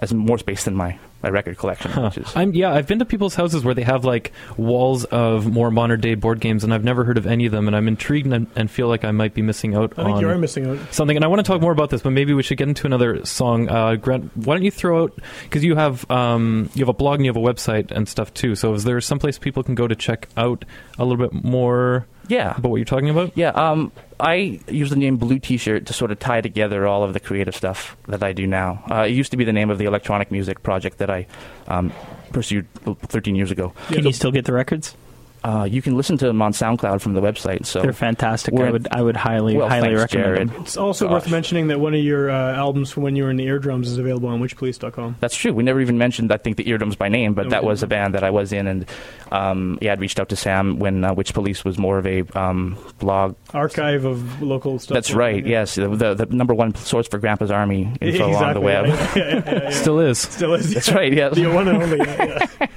[0.00, 2.02] as more space than my my record collection, Huh.
[2.02, 2.72] which is I'm yeah.
[2.72, 6.40] I've been to people's houses where they have like walls of more modern day board
[6.40, 7.66] games, and I've never heard of any of them.
[7.66, 10.28] And I'm intrigued and, and feel like I might be missing out I think you
[10.28, 10.78] are missing out.
[10.92, 11.16] something.
[11.16, 13.24] And I want to talk more about this, but maybe we should get into another
[13.24, 13.68] song.
[13.68, 17.16] Uh, Grant, why don't you throw out because you have um, you have a blog
[17.16, 18.54] and you have a website and stuff too.
[18.54, 20.64] So is there someplace people can go to check out
[20.98, 22.54] a little bit more yeah.
[22.56, 23.32] about what you're talking about?
[23.36, 27.12] Yeah, um, I use the name Blue T-shirt to sort of tie together all of
[27.14, 28.82] the creative stuff that I do now.
[28.90, 31.26] Uh, it used to be the name of the electronic music project that I
[31.66, 31.92] um,
[32.32, 33.72] pursued 13 years ago.
[33.88, 34.96] Can you still get the records?
[35.44, 37.64] Uh, you can listen to them on SoundCloud from the website.
[37.64, 38.52] So They're fantastic.
[38.52, 40.48] we're- I would I would highly well, highly thanks, recommend Jared.
[40.50, 40.62] them.
[40.62, 41.12] It's also Gosh.
[41.12, 43.88] worth mentioning that one of your uh, albums from when you were in the Eardrums
[43.88, 45.16] is available on witchpolice.com.
[45.20, 45.52] That's true.
[45.52, 47.86] We never even mentioned, I think, the Eardrums by name, but No, that was a
[47.86, 48.84] band that I was in, and
[49.30, 52.24] um, yeah, I'd reached out to Sam when uh, Witch Police was more of a
[52.36, 53.36] um, blog.
[53.54, 54.94] Archive of local stuff.
[54.94, 55.42] That's right.
[55.44, 55.50] Yeah.
[55.60, 58.86] Yes, the, the the number one source for Grandpa's Army info on the web.
[58.86, 59.70] yeah, yeah, yeah, yeah, yeah.
[59.70, 60.18] Still is.
[60.18, 60.74] Still is.
[60.74, 61.12] That's right.
[61.12, 61.30] Yeah.
[61.30, 61.98] The one and only.
[61.98, 62.66] Yeah, yeah.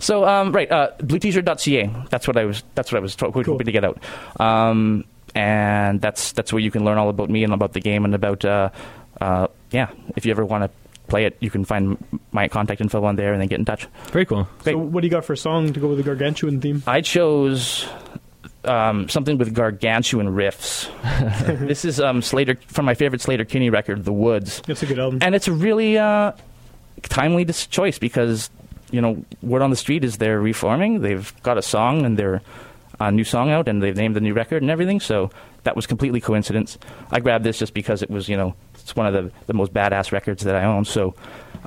[0.00, 2.06] So um, right, uh, blueteaser.ca.
[2.08, 2.62] That's what I was.
[2.74, 3.44] That's what I was to- Cool.
[3.44, 4.02] hoping to get out.
[4.40, 8.04] Um, and that's that's where you can learn all about me and about the game
[8.04, 8.70] and about uh,
[9.20, 9.90] uh, yeah.
[10.16, 10.70] If you ever want to
[11.08, 13.86] play it, you can find my contact info on there and then get in touch.
[14.12, 14.48] Very cool.
[14.62, 14.72] Great.
[14.72, 16.82] So, what do you got for a song to go with the gargantuan theme?
[16.86, 17.86] I chose
[18.64, 20.88] um, something with gargantuan riffs.
[21.66, 25.18] this is um, Slater from my favorite Sleater-Kinney record, The Woods, That's a good album.
[25.22, 26.32] and it's a really uh,
[27.02, 28.50] timely dis- choice because
[28.90, 31.00] you know word on the street is they're reforming.
[31.00, 32.42] They've got a song and they're
[32.98, 35.00] a new song out, and they've named the new record and everything.
[35.00, 35.30] So
[35.62, 36.76] that was completely coincidence.
[37.10, 39.72] I grabbed this just because it was you know it's one of the the most
[39.72, 40.84] badass records that I own.
[40.84, 41.14] So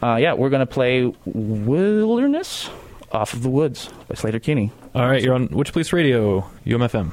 [0.03, 2.69] uh, yeah, we're gonna play Wilderness
[3.13, 4.71] off of the Woods by Sleater-Kinney.
[4.95, 7.11] All right, you're on Witch Police Radio, UMFM.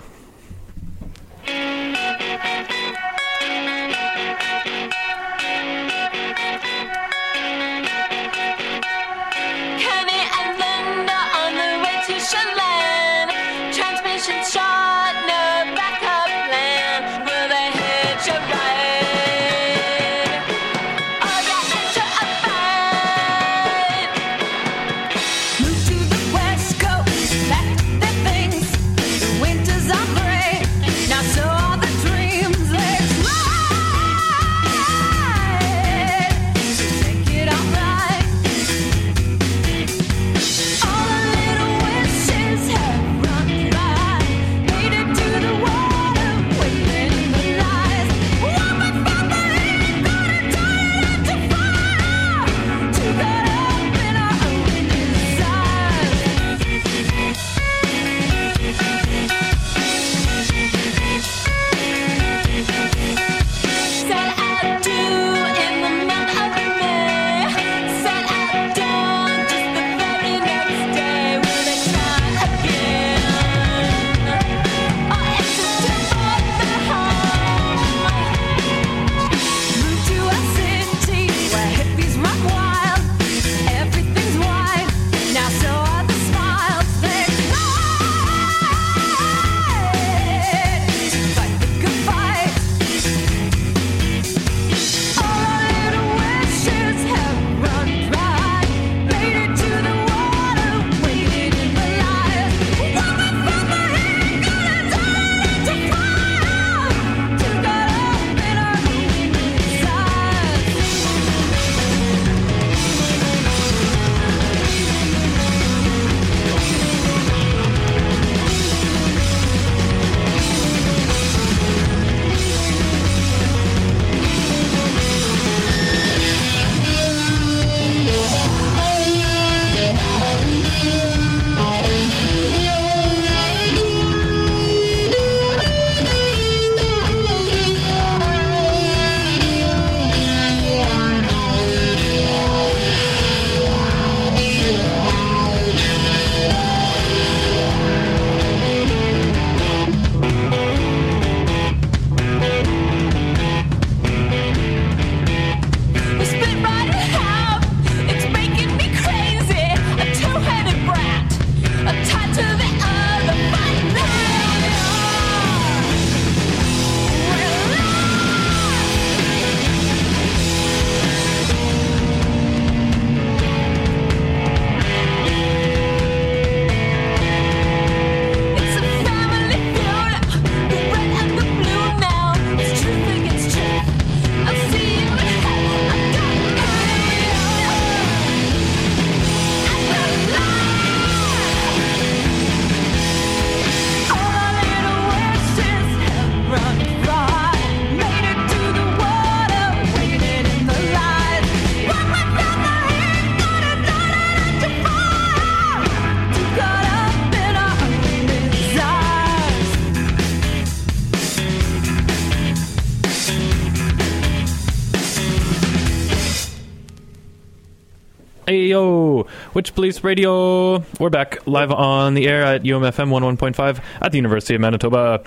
[219.61, 220.83] Witch Police Radio?
[220.99, 225.23] We're back live on the air at UMFM 11.5 at the University of Manitoba.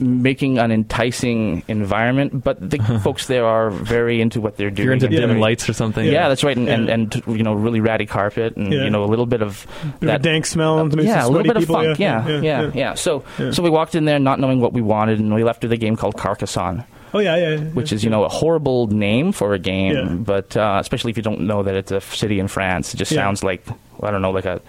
[0.00, 4.84] making an enticing environment, but the folks there are very into what they're doing.
[4.86, 5.20] You're into and Yeah.
[5.20, 6.04] dim very- lights or something.
[6.04, 6.94] Yeah, that's right, and, and Yeah.
[6.94, 8.84] and you know really ratty carpet and Yeah.
[8.84, 10.78] you know a little bit of Bit of a that dank smell.
[10.78, 11.76] and yeah, a little bit of people.
[11.76, 11.98] funk.
[11.98, 13.50] Yeah yeah, yeah, So Yeah.
[13.50, 15.76] so we walked in there not knowing what we wanted, and we left with a
[15.76, 17.48] game called Carcassonne, Oh, yeah, yeah.
[17.50, 17.58] yeah.
[17.74, 20.04] which is you know a horrible name for a game, Yeah.
[20.14, 23.12] but uh, especially if you don't know that it's a city in France, it just
[23.12, 23.22] Yeah.
[23.22, 23.64] sounds like
[24.02, 24.60] I don't know like a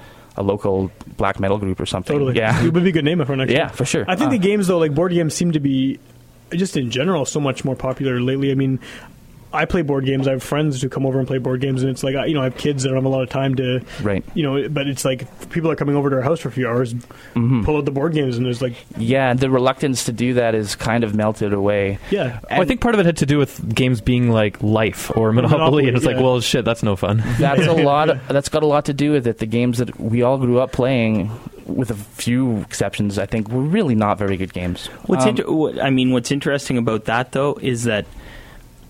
[0.42, 2.14] a local black metal group or something.
[2.14, 2.36] Totally.
[2.36, 2.62] Yeah.
[2.66, 3.70] It would be a good name for next Yeah, year.
[3.70, 4.06] for sure.
[4.08, 6.00] I think Uh, the games, though, like board games, seem to be
[6.52, 8.52] just in general so much more popular lately.
[8.52, 8.80] I mean,
[9.54, 10.28] I play board games.
[10.28, 12.34] I have friends who come over and play board games, and it's like I- you
[12.34, 14.24] know I have kids that don't have a lot of time to, Right.
[14.34, 14.70] you know.
[14.70, 16.94] But it's like people are coming over to our house for a few hours,
[17.36, 17.64] Mhm.
[17.66, 20.76] pull out the board games, and there's like Yeah, the reluctance to do that is
[20.76, 21.98] kind of melted away.
[22.10, 25.12] yeah, Well, I think part of it had to do with games being like life
[25.18, 27.24] or Monopoly, Monopoly, and it's like, well, shit, that's no fun.
[27.40, 28.10] That's a lot.
[28.10, 29.38] Of, That's got a lot to do with it.
[29.40, 31.30] The games that we all grew up playing,
[31.66, 34.88] with a few exceptions, I think, were really not very good games.
[35.06, 38.06] What's Um, inter- what, I mean, what's interesting about that though is that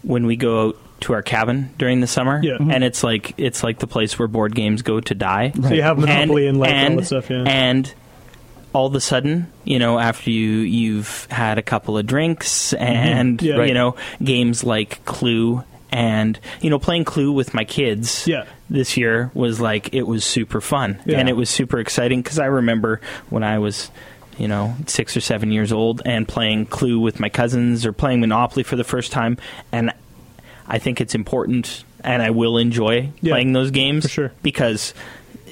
[0.04, 2.58] when we go out to our cabin during the summer, Yeah.
[2.60, 5.52] and it's like it's like the place where board games go to die.
[5.62, 7.30] so you have Monopoly and, life and all that stuff.
[7.30, 7.94] Yeah, and
[8.74, 13.40] all of a sudden, you know, after you you've had a couple of drinks and
[13.40, 13.46] Mm-hmm.
[13.48, 13.54] Yeah.
[13.56, 13.74] you Right.
[13.74, 18.46] know games like Clue and you know playing Clue with my kids Yeah.
[18.70, 21.18] this year was like it was super fun Yeah.
[21.20, 23.92] and it was super exciting because I remember when I was
[24.42, 28.20] you know six or seven years old and playing Clue with my cousins or playing
[28.22, 29.38] Monopoly for the first time
[29.72, 29.94] and
[30.68, 33.34] I think it's important and I will enjoy Yeah.
[33.34, 34.32] playing those games For sure.
[34.42, 34.94] because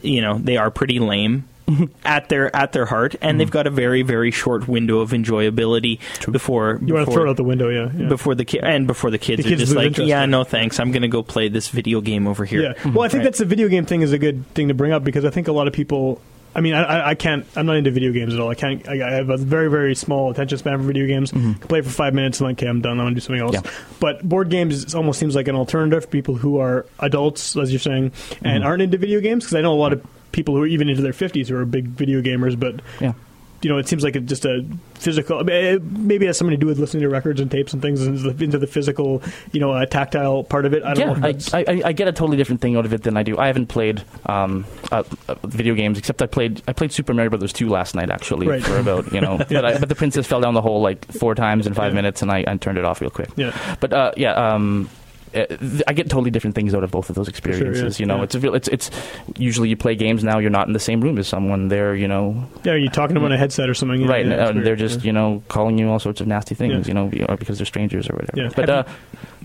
[0.01, 1.43] you know they are pretty lame
[2.03, 3.37] at their at their heart and Mm-hmm.
[3.37, 5.99] they've got a very very short window of enjoyability
[6.31, 7.69] before you want to throw it out the window.
[7.69, 8.07] Yeah, yeah.
[8.07, 10.91] before the ki- and before the kids The are just like yeah no thanks I'm
[10.91, 12.89] going to go play this video game over here Yeah.
[12.89, 13.23] Well, I think Right.
[13.25, 15.47] that's the video game thing is a good thing to bring up because I think
[15.47, 16.21] a lot of people.
[16.55, 17.45] I mean, I, I- can't.
[17.55, 18.49] I'm not into video games at all.
[18.49, 18.87] I can't.
[18.87, 21.31] I, I have a very, very small attention span for video games.
[21.31, 21.53] Mm-hmm.
[21.53, 22.99] Can play for five minutes and like, okay, I'm done.
[22.99, 23.53] I want to do something else.
[23.53, 23.71] Yeah.
[23.99, 27.79] But board games almost seems like an alternative for people who are adults, as you're
[27.79, 28.11] saying,
[28.43, 28.63] and mm-hmm.
[28.63, 29.45] aren't into video games.
[29.45, 31.65] Because I know a lot of people who are even into their 50s who are
[31.65, 33.13] big video gamers, but Yeah.
[33.61, 35.39] You know, it seems like it just a physical.
[35.39, 37.73] I mean, it maybe it has something to do with listening to records and tapes
[37.73, 40.83] and things, and into the physical, you know, uh, tactile part of it.
[40.83, 41.27] I don't know.
[41.27, 43.37] yeah, I, I, I get a totally different thing out of it than I do.
[43.37, 47.29] I haven't played um, uh, uh, video games except I played I played Super Mario
[47.29, 48.63] Brothers 2 last night actually Right.
[48.63, 51.35] for about you know, but, I, but the princess fell down the hole like four
[51.35, 51.95] times in five Yeah.
[51.95, 53.29] minutes and I, I turned it off real quick.
[53.35, 53.75] yeah.
[53.79, 54.89] But uh, yeah, um,
[55.35, 57.99] I get totally different things out of both of those experiences.
[57.99, 58.03] yeah.
[58.03, 58.23] You know, Yeah.
[58.23, 58.89] it's a real, it's it's
[59.37, 60.39] usually you play games now.
[60.39, 61.67] You're not in the same room as someone.
[61.67, 64.05] They're you know Yeah, you're talking to them on a headset or something.
[64.07, 65.05] Right, yeah, and, uh, they're just Yeah.
[65.07, 66.87] you know calling you all sorts of nasty things.
[66.87, 66.93] Yeah.
[67.09, 68.41] You know, because they're strangers or whatever.
[68.41, 68.49] Yeah.
[68.55, 68.83] But uh,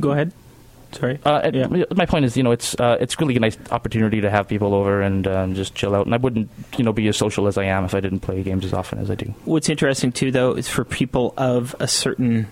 [0.00, 0.32] go ahead
[0.92, 1.66] sorry uh, Yeah.
[1.96, 4.74] my point is, you know, it's uh, it's really a nice opportunity to have people
[4.74, 6.06] over and um, just chill out.
[6.06, 8.42] And I wouldn't, you know, be as social as I am if I didn't play
[8.44, 9.34] games as often as I do.
[9.44, 12.46] what's interesting too though is for people of a certain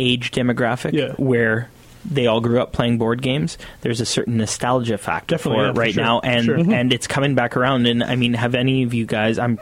[0.00, 1.12] age demographic Yeah.
[1.12, 1.70] where
[2.08, 5.70] they all grew up playing board games there's a certain nostalgia factor Definitely, for yeah,
[5.70, 6.56] it for right sure, now and sure.
[6.58, 9.58] And it's coming back around and i mean have any of you guys i'm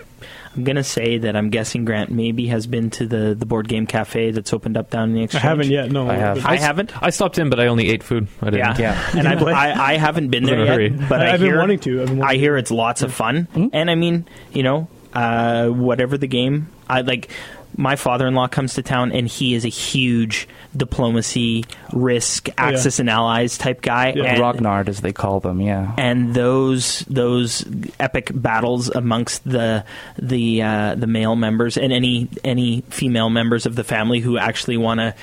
[0.56, 3.66] i'm going to say that i'm guessing grant maybe has been to the the board
[3.68, 5.90] game cafe that's opened up down in the I haven't yet.
[5.90, 6.44] No, I have.
[6.46, 8.28] i haven't I stopped in, but I only ate food.
[8.42, 8.78] I didn't.
[8.78, 9.18] yeah, Yeah.
[9.18, 9.42] and I've.
[9.46, 10.88] I, I haven't been there yet, hurry.
[10.90, 12.02] but I, I've hear, been wanting to.
[12.02, 13.70] I've been wanting I hear it's lots of fun, Mhm.
[13.72, 17.30] and I mean, you know, uh, whatever the game I like
[17.76, 23.58] my father-in-law comes to town and he is a huge diplomacy, risk, Axis and allies
[23.58, 24.08] type guy.
[24.08, 25.60] and, Grognard, as they call them.
[25.60, 25.94] Yeah.
[25.98, 27.64] and those those
[28.00, 29.84] epic battles amongst the
[30.18, 34.76] the uh, the male members and any any female members of the family who actually
[34.76, 35.14] want to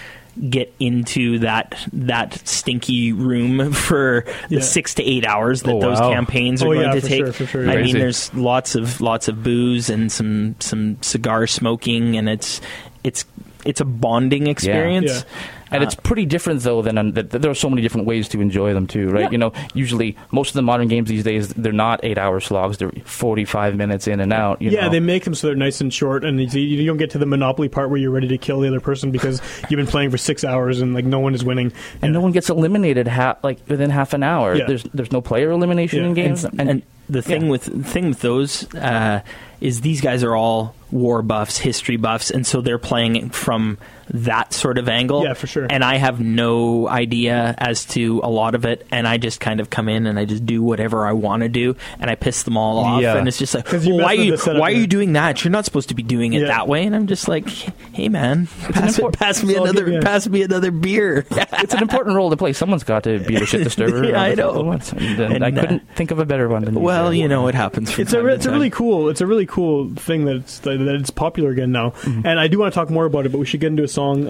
[0.50, 4.62] get into that that stinky room for the Yeah.
[4.62, 6.12] six to eight hours that Oh, those wow.
[6.14, 7.24] campaigns are Oh, going yeah, to for take.
[7.26, 7.82] sure, for sure, I yeah.
[7.84, 12.62] mean, there's lots of lots of booze and some some cigar smoking, and it's
[13.04, 13.26] it's
[13.66, 15.26] it's a bonding experience.
[15.72, 15.78] Yeah.
[15.78, 18.28] And it's pretty different though than um, th- th- there are so many different ways
[18.30, 19.22] to enjoy them too, right?
[19.24, 19.30] Yeah.
[19.32, 22.92] You know, usually most of the modern games these days they're not eight-hour slogs; they're
[23.06, 24.62] forty-five minutes in and out.
[24.62, 24.90] You yeah, know?
[24.92, 27.26] they make them so they're nice and short, and you- you don't get to the
[27.26, 30.18] monopoly part where you're ready to kill the other person because you've been playing for
[30.18, 31.72] six hours and like no one is winning.
[32.02, 34.56] and no one gets eliminated ha- like within half an hour.
[34.56, 34.66] Yeah.
[34.68, 36.06] There's there's no player elimination Yeah.
[36.08, 37.50] in games, and, and the thing yeah.
[37.50, 39.22] with the thing with those uh,
[39.60, 43.78] is these guys are all war buffs, history buffs, and so they're playing from
[44.14, 45.24] that sort of angle.
[45.24, 45.66] Yeah, for sure.
[45.70, 49.62] And I have no idea as to a lot of it, and I just kind
[49.62, 52.44] of come in and I just do whatever I want to do, and I piss
[52.44, 53.16] them all off, Yeah.
[53.16, 55.44] and it's just like, well, why are you the setup, why are you doing that?
[55.46, 56.48] You're not supposed to be doing it Yeah.
[56.48, 59.94] that way, and I'm just like, hey man, pass, import- pass me It's another good,
[59.94, 60.00] yeah.
[60.02, 61.26] pass me another beer.
[61.32, 62.52] it's an important role to play.
[62.52, 64.04] Someone's got to be the shit disturber.
[64.04, 64.62] Yeah, I of the know.
[64.64, 64.92] once.
[64.92, 67.28] And, uh, And, I uh, couldn't think of a better one than these well, you
[67.28, 67.98] know, it happens.
[67.98, 71.10] It's a it's a really cool it's a really cool thing that it's that it's
[71.10, 73.32] popular again now, and I do want to talk more about it.
[73.32, 74.24] But we should get into a song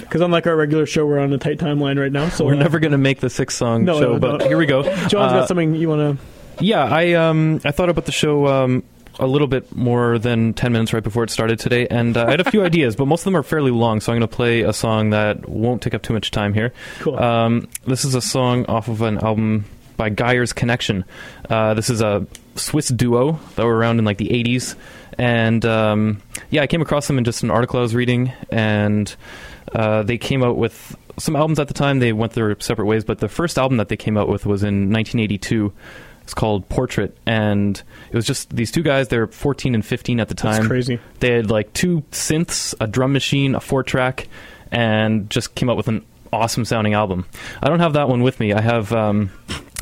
[0.00, 2.28] because unlike our regular show, we're on a tight timeline right now.
[2.28, 4.48] So We're uh, never going to make the six song No, show, no, but no.
[4.48, 4.82] here we go.
[4.82, 6.24] John's Uh, got something you want to.
[6.64, 8.82] Yeah, I um I thought about the show um
[9.20, 12.30] a little bit more than 10 minutes right before it started today and uh, I
[12.30, 14.36] had a few ideas, but most of them are fairly long, so I'm going to
[14.36, 16.72] play a song that won't take up too much time here.
[17.00, 17.18] Cool.
[17.18, 19.64] Um this is a song off of an album
[19.98, 21.04] by Geyer's Connection.
[21.50, 24.74] Uh, this is a Swiss duo that were around in like the 80s
[25.18, 29.14] and um, yeah, I came across them in just an article I was reading and
[29.74, 31.98] uh, they came out with some albums at the time.
[31.98, 34.62] They went their separate ways, but the first album that they came out with was
[34.62, 35.72] in 1982.
[36.22, 39.08] It's called Portrait, and it was just these two guys.
[39.08, 40.56] They were 14 and 15 at the time.
[40.56, 41.00] That's crazy.
[41.20, 44.28] They had like two synths, a drum machine, a four track,
[44.70, 47.24] and just came up with an awesome sounding album.
[47.62, 48.52] I don't have that one with me.
[48.52, 49.30] I have um,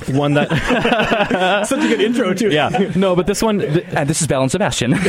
[0.09, 0.49] one that
[1.68, 2.51] Such a good intro too.
[2.51, 4.90] yeah no, but this one th- And this is Belle and Sebastian.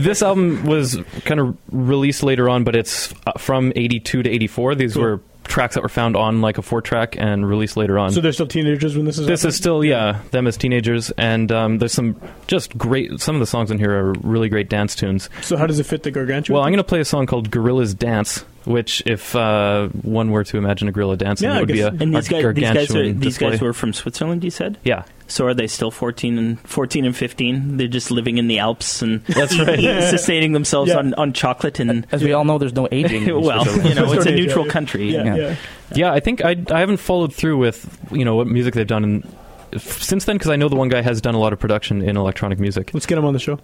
[0.00, 4.74] this album was kind of released later on, but it's uh, from 82 to 84.
[4.74, 5.02] These Cool.
[5.02, 8.12] were tracks that were found on like a four track and released later on.
[8.12, 9.26] So they're still teenagers when this is.
[9.26, 9.48] this happening?
[9.48, 13.46] is still yeah them as teenagers and um, there's some just great some of the
[13.46, 16.54] songs in here are really great dance tunes So how does it fit the gargantuan?
[16.54, 20.44] well i'm going to play a song called gorillas dance which if uh, one were
[20.44, 22.54] to imagine a gorilla dancing Yeah, it would be a, guess- And these a guys,
[22.54, 24.44] these guys, are, these guys were from Switzerland.
[24.44, 24.78] You said.
[24.84, 27.76] yeah So are they still 14 and 14 and 15?
[27.78, 29.80] They're just living in the Alps and That's right.
[30.10, 30.98] sustaining themselves Yeah.
[30.98, 33.22] on, on chocolate and As we all know, there's no aging.
[33.28, 35.12] in well, you know, it's a neutral country.
[35.12, 35.36] yeah, yeah.
[35.36, 35.56] yeah.
[35.94, 39.04] yeah i think i, I haven't followed through with you know what music they've done
[39.04, 42.02] in, since then because i know the one guy has done a lot of production
[42.02, 43.58] in electronic music Let's get him on the show.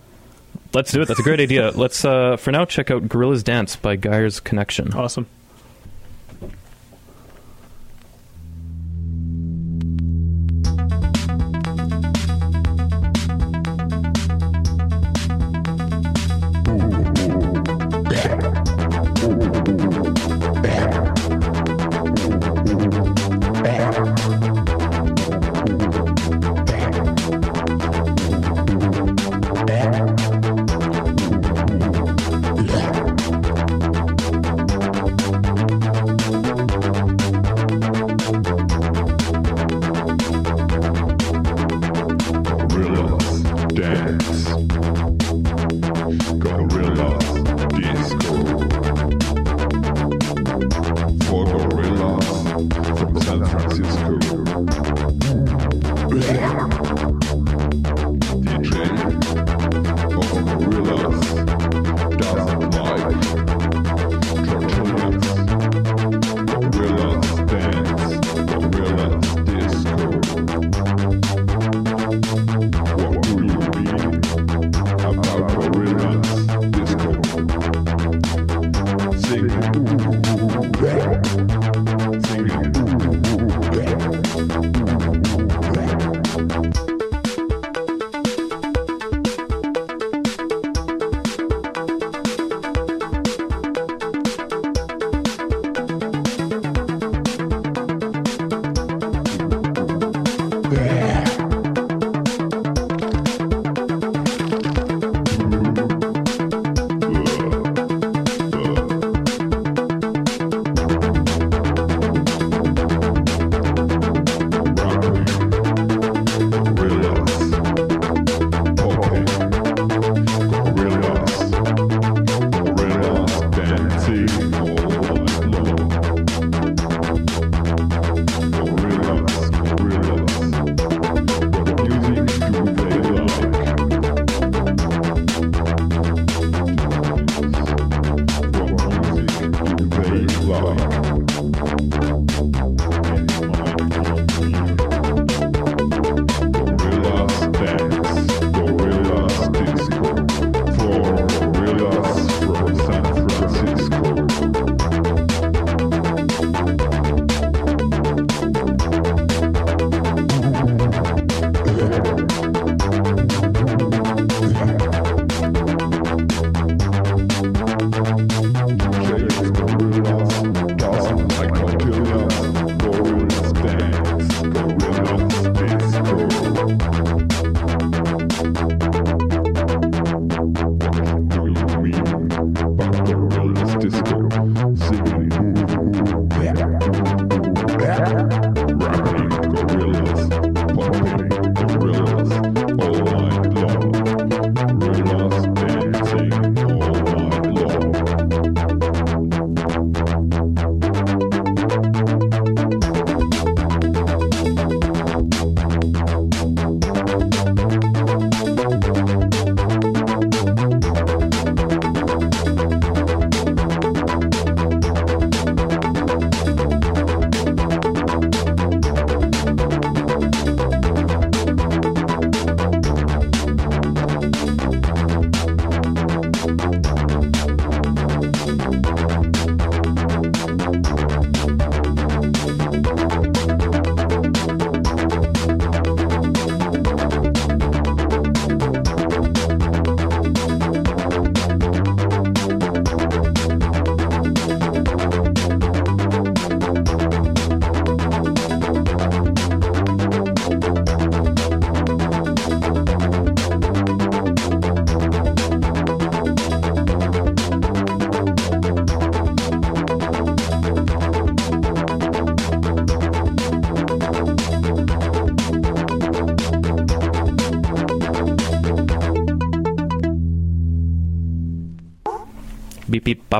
[0.72, 1.08] Let's do it.
[1.08, 1.70] That's a great idea.
[1.70, 4.92] Let's uh, for now check out gorillas dance by geyer's connection.
[4.94, 5.26] Awesome.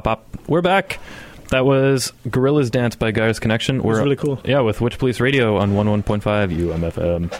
[0.00, 0.48] Bop bop.
[0.48, 0.98] We're back.
[1.50, 3.80] That was Gorillas Dance by Gaius Connection.
[3.82, 4.40] was We're really cool.
[4.44, 7.32] Yeah, with Witch Police Radio on 11.5 UMFM.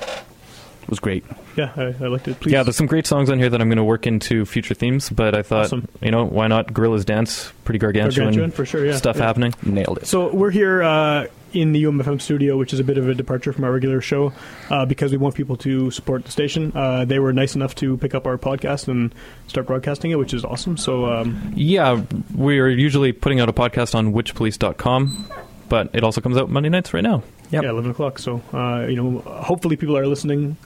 [0.83, 1.25] It was great.
[1.57, 2.39] Yeah, I, I liked it.
[2.39, 2.53] Please.
[2.53, 5.11] Yeah, there's some great songs on here that I'm going to work into future themes,
[5.11, 5.89] but I thought, Awesome.
[6.01, 7.53] you know, why not Gorillas Dance?
[7.65, 8.87] Pretty gargantuan, Gargantuan, for sure.
[8.87, 9.23] Yeah, stuff yeah.
[9.25, 9.55] happening.
[9.65, 10.07] Nailed it.
[10.07, 13.53] So we're here uh, in the UMFM studio, which is a bit of a departure
[13.53, 14.33] from our regular show,
[14.71, 16.73] uh, because we want people to support the station.
[16.75, 19.15] Uh, they were nice enough to pick up our podcast and
[19.47, 20.77] start broadcasting it, which is awesome.
[20.77, 22.03] So um, Yeah,
[22.35, 25.31] we're usually putting out a podcast on witchpolice.com,
[25.69, 27.23] but it also comes out Monday nights right now.
[27.51, 27.63] Yep.
[27.63, 28.19] yeah, eleven o'clock.
[28.19, 30.57] So uh, you know, hopefully people are listening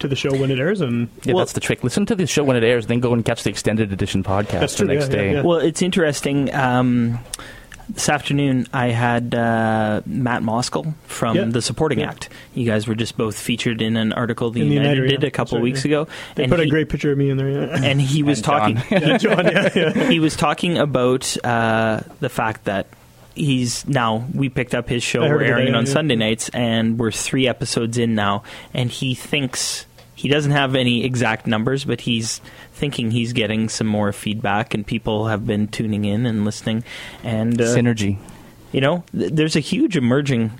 [0.00, 1.84] to the show when it airs, and Yeah, Well- that's the trick.
[1.84, 4.60] Listen to the show when it airs, then go and catch the extended edition podcast
[4.60, 5.32] That's the next yeah, yeah, day.
[5.34, 5.42] yeah.
[5.42, 6.52] Well, it's interesting.
[6.54, 7.18] Um,
[7.88, 11.44] this afternoon, I had uh, Matt Moskal from Yeah.
[11.44, 12.10] the Supporting Yeah.
[12.10, 12.28] Act.
[12.54, 15.22] You guys were just both featured in an article the In the Uniter, Uniter, did
[15.22, 15.28] yeah.
[15.28, 15.88] a couple That's right, weeks yeah.
[16.02, 17.50] ago, they and put a great picture of me in there.
[17.50, 18.74] Yeah, and he was And John.
[18.76, 18.76] talking.
[19.08, 19.44] yeah John.
[19.46, 19.92] Yeah, yeah.
[20.10, 22.86] he was talking about uh, the fact that
[23.34, 25.92] he's now we picked up his show we're it airing it on yeah.
[25.92, 28.42] sunday nights and we're three episodes in now
[28.74, 29.86] and he thinks
[30.18, 32.40] he doesn't have any exact numbers but he's
[32.72, 36.82] thinking he's getting some more feedback and people have been tuning in and listening
[37.22, 38.18] and uh, Synergy.
[38.72, 40.50] you know th- there's a huge emerging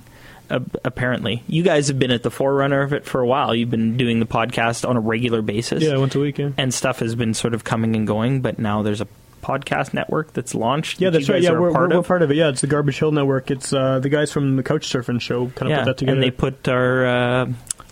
[0.49, 3.69] uh, apparently you guys have been at the forerunner of it for a while you've
[3.69, 6.37] been doing the podcast on a regular basis yeah, once a week.
[6.37, 6.51] Yeah.
[6.57, 9.07] and stuff has been sort of coming and going, but now there's a
[9.41, 10.99] podcast network that's launched.
[11.01, 11.43] Yeah, that that's you right.
[11.43, 12.07] Yeah, we're, part we're, we're of.
[12.07, 12.37] part of it.
[12.37, 13.51] Yeah, it's the Garbage Hill Network.
[13.51, 16.15] It's uh, the guys from the Couch Surfing show kind of yeah, put that together.
[16.15, 17.45] and they put our uh,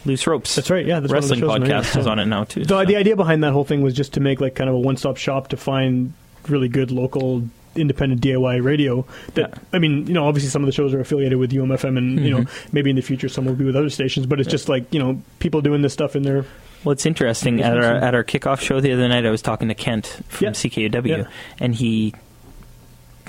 [0.07, 0.55] loose ropes.
[0.55, 0.85] that's right.
[0.85, 1.99] Yeah, that's one of the wrestling shows podcast yeah.
[2.01, 2.61] is on it now too.
[2.63, 2.85] The, so.
[2.85, 5.17] the idea behind that whole thing was just to make like kind of a one-stop
[5.17, 6.13] shop to find
[6.47, 7.43] really good local
[7.75, 9.05] independent DIY radio.
[9.35, 9.59] That Yeah.
[9.73, 12.31] I mean, you know, obviously some of the shows are affiliated with UMFM, and you
[12.31, 12.69] know, Mm-hmm.
[12.71, 14.25] maybe in the future some will be with other stations.
[14.25, 16.45] But it's just like you know, people doing this stuff in their
[16.83, 17.61] Well, it's interesting.
[17.61, 20.45] At our, at our kickoff show the other night, I was talking to Kent from
[20.45, 20.51] Yeah.
[20.51, 21.23] CKUW, Yeah.
[21.59, 22.13] and he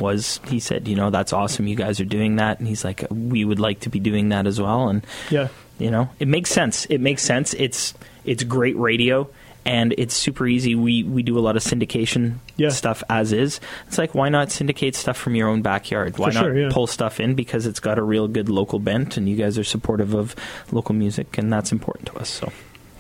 [0.00, 1.66] was he said, you know, that's awesome.
[1.66, 4.46] You guys are doing that, and he's like, we would like to be doing that
[4.46, 4.88] as well.
[4.88, 5.48] And yeah.
[5.78, 6.84] you know, it makes sense.
[6.86, 7.54] It makes sense.
[7.54, 7.94] It's
[8.24, 9.28] it's great radio.
[9.64, 10.74] And it's super easy.
[10.74, 12.70] We we do a lot of syndication Yeah.
[12.70, 13.60] stuff as is.
[13.86, 16.16] It's like why not syndicate stuff from your own backyard?
[16.16, 16.68] Why For not sure, yeah.
[16.72, 19.64] pull stuff in because it's got a real good local bent, and you guys are
[19.64, 20.34] supportive of
[20.72, 22.30] local music, and that's important to us.
[22.30, 22.50] So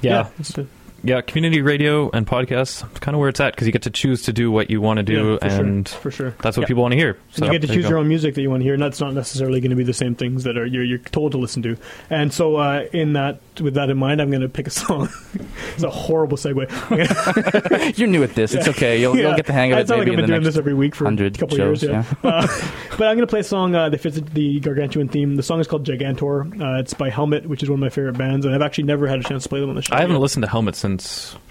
[0.02, 0.28] Yeah.
[0.38, 0.66] it's the-
[1.08, 4.22] Yeah, community radio and podcasts, kind of where it's at because you get to choose
[4.22, 6.34] to do what you want to do, yeah, for and sure, for sure.
[6.42, 6.68] that's what Yeah.
[6.68, 7.16] people want to hear.
[7.36, 8.74] And you get to there you choose your own music that you want to hear,
[8.74, 11.32] and that's not necessarily going to be the same things that are you're, you're told
[11.32, 11.76] to listen to.
[12.10, 15.08] And so, uh, in that, with that in mind, I'm going to pick a song.
[15.74, 16.68] it's a horrible segue.
[17.98, 18.54] You're new at this.
[18.54, 19.00] It's okay.
[19.00, 20.36] You'll, you'll get the hang of it It's not like maybe I've in been the
[20.36, 21.82] doing this every week for a couple shows.
[21.82, 21.84] years.
[21.92, 22.04] Yeah.
[22.22, 22.46] Uh,
[22.96, 25.36] but I'm going to play a song uh, that fits the gargantuan theme.
[25.36, 26.60] The song is called Gigantor.
[26.60, 29.06] Uh, it's by Helmet, which is one of my favorite bands, and I've actually never
[29.06, 29.94] had a chance to play them on the show.
[29.94, 30.20] I haven't yet.
[30.22, 30.97] listened to Helmet since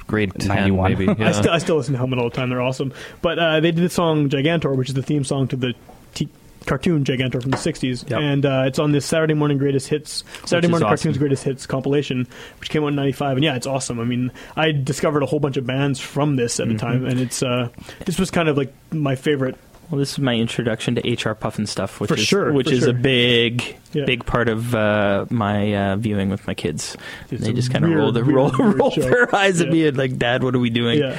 [0.08, 0.92] grade 10, 91.
[0.92, 1.06] maybe.
[1.20, 1.30] Yeah.
[1.30, 2.50] I, still, I still listen to Helmet all the time.
[2.50, 2.94] They're awesome.
[3.22, 5.74] But uh, they did the song Gigantor, which is the theme song to the
[6.14, 6.30] t-
[6.66, 8.10] cartoon Gigantor from the 60s.
[8.10, 8.20] Yep.
[8.20, 10.98] And uh, it's on this Saturday Morning Greatest Hits, Saturday is Morning awesome.
[10.98, 12.28] Cartoons Greatest Hits compilation,
[12.60, 13.38] which came out in 95.
[13.38, 14.00] And yeah, it's awesome.
[14.00, 17.06] I mean, I discovered a whole bunch of bands from this at the time.
[17.06, 17.70] And it's uh,
[18.06, 19.58] this was kind of like my favorite.
[19.90, 22.90] Well, this is my introduction to HR Pufnstuf, which For is sure, which is sure.
[22.90, 24.04] a big, Yeah.
[24.04, 26.98] big part of uh, my uh, viewing with my kids.
[27.32, 29.74] It's they just kind of roll, their, weird, roll, weird roll their eyes at Yeah.
[29.74, 31.00] me and like, Dad, what are we doing?
[31.00, 31.18] Yeah.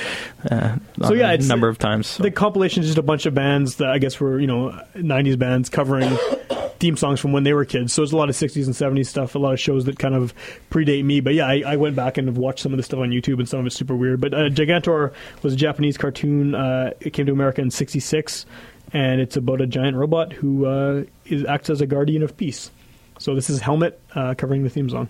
[0.50, 2.08] Uh, So, yeah, a number of times.
[2.08, 2.22] so.
[2.22, 5.38] The compilation is just a bunch of bands that I guess were, you know, 90s
[5.38, 6.10] bands covering
[6.78, 7.92] theme songs from when they were kids.
[7.92, 10.14] So it's a lot of 60s and 70s stuff, a lot of shows that kind
[10.14, 10.34] of
[10.70, 11.20] predate me.
[11.20, 13.48] But yeah, I, I went back and watched some of the stuff on YouTube, and
[13.48, 14.20] some of it's super weird.
[14.20, 15.12] But uh, Gigantor
[15.42, 16.54] was a Japanese cartoon.
[16.54, 18.46] Uh, it came to America in 66,
[18.92, 22.70] and it's about a giant robot who uh, is, acts as a guardian of peace.
[23.18, 25.08] So this is Helmet uh, covering the theme song.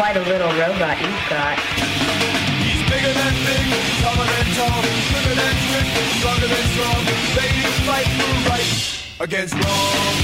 [0.00, 1.58] Quite a little robot you've got.
[2.64, 3.66] He's bigger than big,
[4.00, 4.80] taller than tall,
[5.12, 7.04] quicker than quick, stronger than strong,
[7.84, 10.20] fight for right against wrong.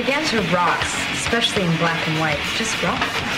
[0.00, 2.38] Gigantor rocks, especially in black and white.
[2.56, 3.29] Just rock.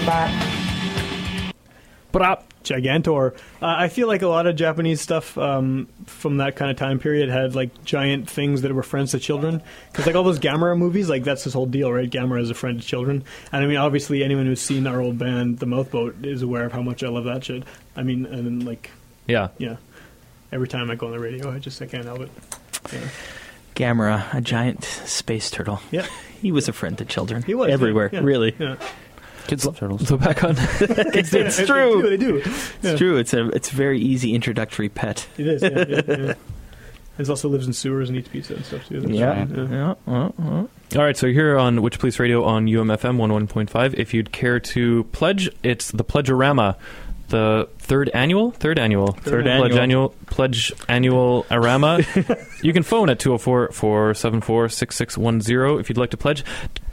[0.00, 0.30] Robot.
[2.12, 2.42] Brap.
[2.64, 3.32] Gigantor.
[3.62, 6.98] Uh, I feel like a lot of Japanese stuff um, from that kind of time
[6.98, 9.62] period had like giant things that were friends to children.
[9.92, 12.10] Because like all those Gamera movies, like that's his whole deal, right?
[12.10, 13.22] Gamera is a friend to children.
[13.52, 16.72] And I mean, obviously, anyone who's seen our old band, The Mouthboat, is aware of
[16.72, 17.62] how much I love that shit.
[17.94, 18.90] I mean, and then like,
[19.28, 19.48] Yeah.
[19.58, 19.76] yeah,
[20.50, 22.30] every time I go on the radio, I just I can't help it.
[22.92, 23.08] Yeah,
[23.76, 25.80] Gamera, a giant space turtle.
[25.92, 26.06] yeah
[26.42, 27.44] He was a friend to children.
[27.44, 28.56] he was everywhere, yeah, yeah, really.
[28.58, 28.76] Yeah,
[29.46, 30.08] Kids love turtles.
[30.08, 30.56] So back on.
[30.58, 32.02] It's, They true.
[32.02, 32.42] do, They do.
[32.82, 33.16] It's true.
[33.16, 35.26] It's a it's a very easy introductory pet.
[35.38, 35.62] It is.
[35.62, 36.34] Yeah, yeah, yeah.
[37.18, 39.00] It also lives in sewers and eats pizza and stuff too.
[39.00, 39.46] That's Yeah.
[39.46, 39.94] fine, Yeah.
[40.06, 40.66] uh, uh.
[40.98, 45.04] All right, so here on Witch Police Radio on UMFM 11.5, if you'd care to
[45.12, 46.76] pledge, it's the Pledgeorama,
[47.28, 49.78] the third annual, third annual, Third pledge annual.
[49.80, 52.04] annual, pledge annual arama.
[52.62, 56.44] you can phone at 204-474-6610 if you'd like to pledge.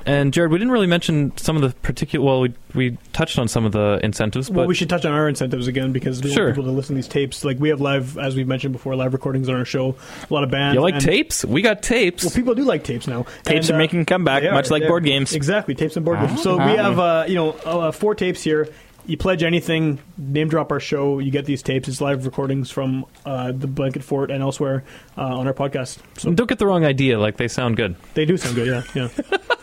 [0.06, 2.26] And Jared, we didn't really mention some of the particular.
[2.26, 5.12] Well, we we touched on some of the incentives, but Well, we should touch on
[5.14, 6.46] our incentives again because we Sure.
[6.46, 7.46] want people to listen to these tapes.
[7.46, 9.96] Like we have live, as we've mentioned before, live recordings on our show.
[10.30, 10.76] A lot of bands.
[10.76, 11.46] you like and- tapes?
[11.46, 12.24] We got tapes.
[12.26, 13.24] Well, people do like tapes now.
[13.44, 14.54] Tapes And, are uh, making a comeback, they are.
[14.54, 15.34] much like board games.
[15.34, 16.42] Exactly, tapes and board games.
[16.42, 18.68] So we have, uh, you know, uh, four tapes here.
[19.06, 21.90] You pledge anything, name drop our show, you get these tapes.
[21.90, 24.86] It's live recordings from uh, the Blanket Fort and elsewhere
[25.18, 25.98] uh, on our podcast.
[26.18, 27.20] So Don't get the wrong idea.
[27.20, 27.96] Like they sound good.
[28.14, 29.38] they do sound good, yeah, yeah.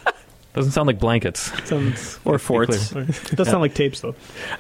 [0.54, 1.52] Doesn't sound like blankets.
[1.68, 2.92] Sounds, Or forts.
[2.92, 4.14] it does sound like tapes though.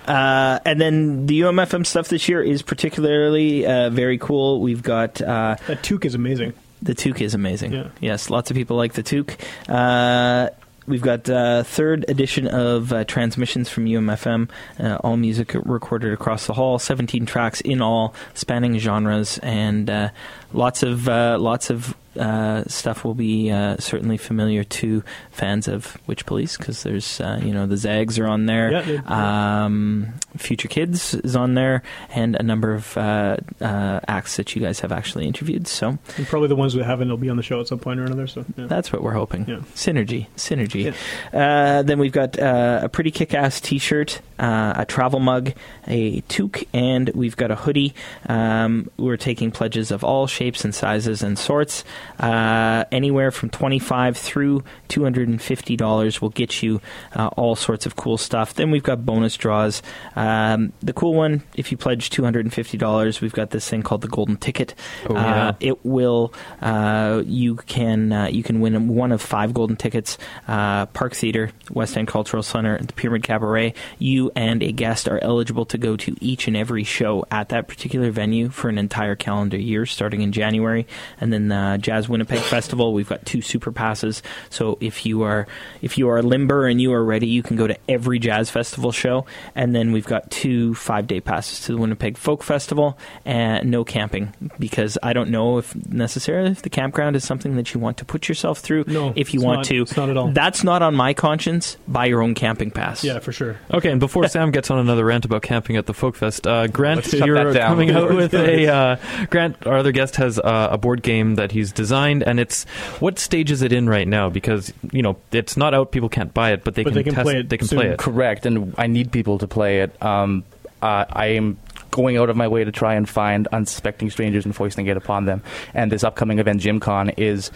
[0.06, 4.60] Uh, and then the UMFM stuff this year is particularly uh, very cool.
[4.60, 6.52] We've got uh, That toque is amazing.
[6.82, 7.72] the toque is amazing.
[7.72, 7.88] Yeah.
[8.00, 9.36] Yes, lots of people like the toque.
[9.68, 10.50] Uh,
[10.86, 16.46] we've got uh, third edition of uh, transmissions from UMFM, uh, all music recorded across
[16.46, 20.10] the hall, 17 tracks in all, spanning genres, and uh,
[20.52, 25.96] lots of uh, lots of uh, stuff will be uh, certainly familiar to fans of
[26.06, 30.12] Witch Police because there's uh, you know the Zags are on there, Yeah, they- um,
[30.36, 34.80] Future Kids is on there, and a number of uh, uh, acts that you guys
[34.80, 35.66] have actually interviewed.
[35.66, 37.98] So And probably the ones we haven't will be on the show at some point
[38.00, 38.26] or another.
[38.26, 38.66] So yeah.
[38.66, 39.46] that's what we're hoping.
[39.48, 39.56] Yeah.
[39.74, 40.94] Synergy, synergy.
[41.32, 45.52] Uh, then we've got uh, a pretty kick-ass T-shirt, uh, a travel mug,
[45.86, 47.94] a toque, and we've got a hoodie.
[48.28, 51.84] Um, we're taking pledges of all shapes and sizes and sorts.
[52.18, 56.80] Uh, anywhere from twenty-five through two hundred and fifty dollars will get you
[57.14, 58.54] uh, all sorts of cool stuff.
[58.54, 59.82] Then we've got bonus draws.
[60.16, 63.68] Um, the cool one, if you pledge two hundred and fifty dollars, we've got this
[63.68, 64.74] thing called the golden ticket.
[65.08, 65.48] Oh, yeah.
[65.48, 70.18] Uh, it will uh, you can uh, you can win one of five golden tickets
[70.48, 75.18] uh, park theater west end cultural center the pyramid cabaret you and a guest are
[75.22, 79.14] eligible to go to each and every show at that particular venue for an entire
[79.14, 80.86] calendar year starting in january
[81.20, 85.46] and then uh, jazz winnipeg festival we've got two super passes so if you are
[85.82, 88.92] if you are limber and you are ready you can go to every jazz festival
[88.92, 89.26] show
[89.56, 93.82] and then we've got two five day passes to the winnipeg folk festival and no
[93.84, 97.96] camping because i don't know if necessarily if the campground is something that you want
[97.96, 100.28] to put yourself through No, if you it's want not- to it's not at all.
[100.28, 103.56] that's not on my conscience buy your own camping pass yeah, for sure.
[103.72, 106.66] Okay, and before Sam gets on another rant about camping at the Folk Fest, uh,
[106.66, 108.96] Grant, Let's you're coming out with a uh,
[109.30, 109.66] Grant.
[109.66, 112.64] Our other guest has uh, a board game that he's designed, and it's
[113.00, 114.28] what stage is it in right now?
[114.28, 117.02] Because you know it's not out; people can't buy it, but they But can they
[117.04, 117.78] can test, play it They can soon.
[117.80, 117.98] play it.
[117.98, 119.90] Correct, and I need people to play it.
[120.02, 120.44] Um,
[120.82, 121.56] uh, I am
[121.90, 125.24] going out of my way to try and find unsuspecting strangers and foisting it upon
[125.24, 125.42] them.
[125.74, 127.50] And this upcoming event, GymCon, is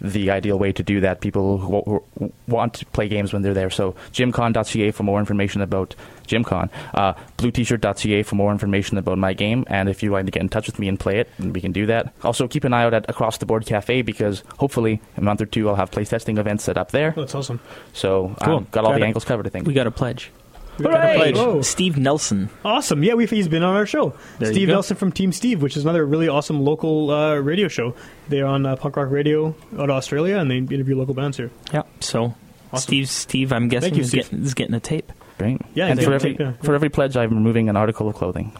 [0.00, 1.20] the ideal way to do that.
[1.20, 3.70] People who, who want to play games when they're there.
[3.70, 5.94] So gymcon.ca for more information about
[6.26, 6.68] GymCon.
[6.92, 9.64] Uh, blueT-shirt.ca for more information about my game.
[9.68, 11.72] And if you'd like to get in touch with me and play it, we can
[11.72, 12.12] do that.
[12.22, 15.40] Also, keep an eye out at Across the Board Cafe because hopefully in a month
[15.40, 17.12] or two I'll have playtesting events set up there.
[17.16, 17.60] That's awesome.
[17.92, 18.56] So Cool.
[18.58, 19.06] um, got all Got the it.
[19.06, 19.66] angles covered, I think.
[19.66, 20.30] we got a pledge
[20.78, 21.34] We got a Got a pledge.
[21.34, 21.46] pledge.
[21.46, 21.62] Whoa.
[21.62, 23.02] steve nelson Awesome.
[23.04, 24.14] Yeah, we've, he's been on our show.
[24.38, 24.68] There Steve.
[24.68, 27.94] Nelson from Team Steve, which is another really awesome local uh, radio show.
[28.28, 31.50] They're on uh, punk rock radio out of Australia, and they interview local bands here.
[31.72, 32.34] yeah so
[32.72, 32.82] Awesome.
[32.88, 34.22] steve steve i'm guessing Thank you, is, Steve.
[34.24, 35.60] getting, is getting a tape Great.
[35.74, 36.52] Yeah, and for every, take, yeah.
[36.62, 38.52] for every pledge, I'm removing an article of clothing.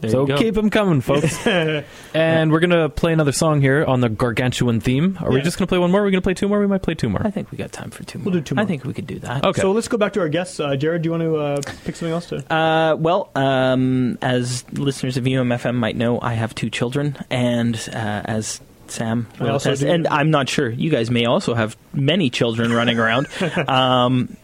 [0.00, 1.46] There So keep them coming, folks.
[2.14, 5.18] and we're gonna play another song here on the gargantuan theme.
[5.20, 5.42] Are we Yeah.
[5.42, 6.02] just gonna play one more?
[6.02, 6.60] Are we gonna play two more?
[6.60, 7.20] We might play two more.
[7.26, 8.66] i think we got time for two more We'll do two i more.
[8.66, 9.60] think we could do that Okay.
[9.60, 10.60] So let's go back to our guests.
[10.60, 12.52] Uh, Jared, do you want to uh, pick something else to?
[12.52, 18.22] Uh, well, um, as listeners of UMFM might know, I have two children, and uh,
[18.24, 19.88] as Sam I will also attest, do.
[19.90, 23.26] and I'm not sure you guys may also have many children running around.
[23.68, 24.36] Um,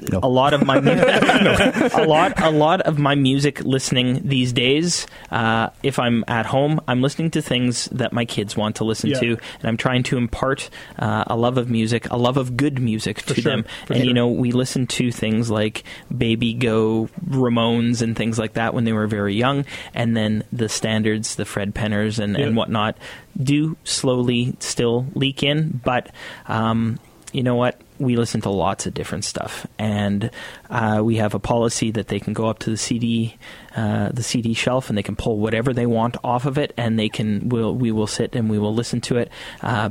[0.00, 0.20] No.
[0.22, 5.06] A lot of my mu- a lot a lot of my music listening these days.
[5.30, 9.10] Uh, if I'm at home, I'm listening to things that my kids want to listen
[9.10, 9.18] Yeah.
[9.20, 9.26] to,
[9.60, 13.20] and I'm trying to impart uh, a love of music, a love of good music
[13.20, 13.64] For to sure, them.
[13.86, 15.82] for and you know, we listen to things like
[16.16, 20.68] Baby Go, Ramones, and things like that when they were very young, and then the
[20.68, 22.96] standards, the Fred Penners, and, and whatnot,
[23.42, 25.80] do slowly still leak in.
[25.84, 26.10] But
[26.46, 26.98] um,
[27.32, 27.80] you know what?
[27.98, 30.30] We listen to lots of different stuff, and
[30.70, 33.36] uh, we have a policy that they can go up to the CD,
[33.76, 36.98] uh, the CD shelf, and they can pull whatever they want off of it, and
[36.98, 37.48] they can.
[37.48, 39.30] We'll, we will sit and we will listen to it.
[39.62, 39.90] Uh,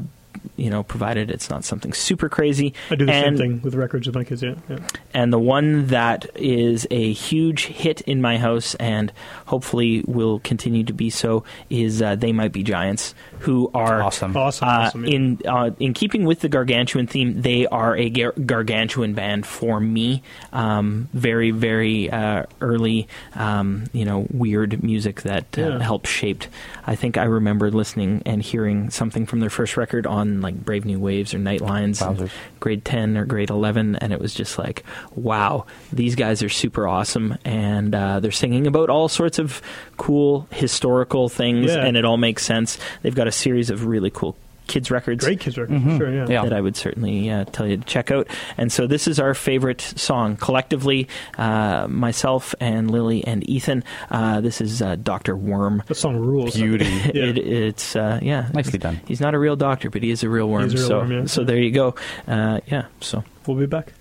[0.56, 2.74] you know, provided it's not something super crazy.
[2.90, 4.42] I do the and, same thing with records with my kids.
[4.44, 4.80] Yeah, yeah.
[5.14, 9.12] and the one that is a huge hit in my house and
[9.46, 14.36] hopefully will continue to be so is uh, they might be giants who are Awesome.
[14.36, 14.68] awesome.
[14.68, 15.16] uh, awesome yeah.
[15.16, 19.80] in uh, in keeping with the gargantuan theme, they are a gar- gargantuan band for
[19.80, 20.24] me.
[20.54, 25.80] Um, very very uh, early, um, you know, weird music that uh, Yeah.
[25.84, 26.48] helped shaped.
[26.86, 30.86] I think I remember listening and hearing something from their first record on like Brave
[30.86, 32.02] New Waves or Night Lines,
[32.60, 34.84] grade ten or grade eleven, and it was just like,
[35.16, 39.62] wow, these guys are super awesome, and uh, they're singing about all sorts of
[39.98, 41.86] cool historical things, Yeah.
[41.86, 42.78] and it all makes sense.
[43.02, 44.36] They've got a series of really cool
[44.68, 45.82] kids records great kids record.
[45.98, 46.26] Sure, yeah.
[46.30, 46.44] Yeah.
[46.44, 48.28] that I would certainly uh, tell you to check out.
[48.58, 51.08] And so this is our favorite song collectively,
[51.38, 53.84] uh, myself and Lily and Ethan.
[54.12, 55.84] Uh, this is uh, Doctor Worm.
[55.88, 56.56] The song rules.
[56.56, 56.86] Beauty.
[57.08, 57.26] Yeah.
[57.26, 59.00] It, it's uh, yeah, Nicely done.
[59.08, 60.64] He's not a real doctor, but he is a real worm.
[60.64, 61.26] He's a real so worm, yeah.
[61.26, 61.96] so there you go.
[62.28, 62.88] Uh, yeah.
[63.00, 63.94] So We'll be back.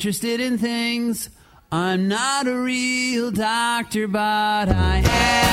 [0.00, 1.28] Interested in things.
[1.70, 5.49] I'm not a real doctor, but I am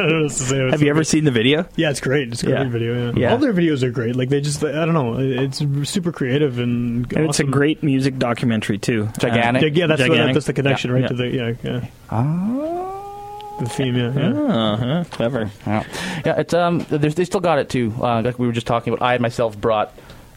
[0.70, 1.66] Have you ever seen the video?
[1.76, 2.28] Yeah, it's great.
[2.32, 2.68] It's a great Yeah.
[2.68, 3.06] video.
[3.06, 3.12] Yeah.
[3.16, 3.30] Yeah.
[3.32, 4.16] all their videos are great.
[4.16, 5.58] Like they just, I don't know, it's
[5.90, 9.08] super creative and, And it's a great music documentary too.
[9.18, 9.74] Gigantic.
[9.76, 11.08] Yeah, yeah, that's what, that's the connection, right Yeah.
[11.08, 13.56] to the yeah, yeah, Ah.
[13.60, 13.96] the theme.
[13.96, 14.30] Yeah, yeah.
[14.42, 15.04] Uh huh.
[15.10, 15.50] Clever.
[15.66, 15.84] Yeah,
[16.24, 16.40] yeah.
[16.40, 17.92] It's um, they still got it too.
[18.00, 19.04] Uh, like we were just talking about.
[19.04, 19.94] I myself brought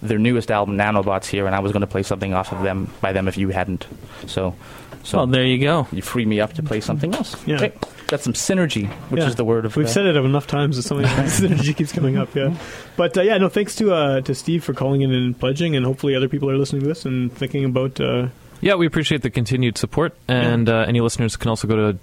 [0.07, 2.91] their newest album, Nanobots, here, and I was going to play something off of them
[3.01, 3.87] by them if you hadn't.
[4.27, 4.55] So,
[5.03, 5.87] so Well, there you go.
[5.91, 7.35] you free me up to play something else.
[7.47, 7.55] Yeah.
[7.55, 7.73] Okay.
[8.07, 9.27] Got some synergy, which Yeah.
[9.27, 9.75] is the word of.
[9.75, 12.35] We've uh, said it enough times that something synergy keeps coming up.
[12.35, 12.53] Yeah,
[12.95, 13.49] but uh, yeah, no.
[13.49, 16.57] Thanks to uh, to Steve for calling in and pledging, and hopefully other people are
[16.57, 17.99] listening to this and thinking about.
[17.99, 18.27] Uh,
[18.61, 21.97] Yeah, we appreciate the continued support, and uh, any listeners can also go to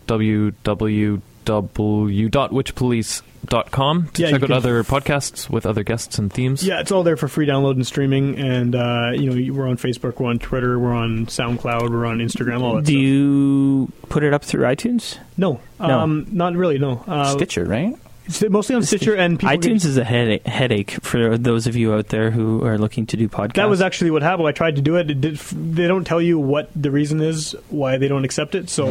[1.44, 6.62] www.witchpolice.com to Yeah, you check out can- other podcasts with other guests and themes.
[6.62, 9.76] yeah, it's all there for free download and streaming, and uh, you know we're on
[9.76, 12.84] Facebook, we're on Twitter, we're on SoundCloud, we're on Instagram, all that.
[12.84, 13.02] Do stuff.
[13.02, 15.18] you put it up through iTunes?
[15.36, 16.00] No, No.
[16.00, 16.78] um, not really.
[16.78, 17.96] No, uh, Stitcher, right?
[18.30, 21.76] It's mostly on Stitcher and people get- iTunes is a headache, headache for those of
[21.76, 23.54] you out there who are looking to do podcasts.
[23.54, 24.48] That was actually what happened.
[24.48, 25.10] I tried to do it.
[25.10, 28.70] it did, they don't tell you what the reason is why they don't accept it.
[28.70, 28.86] So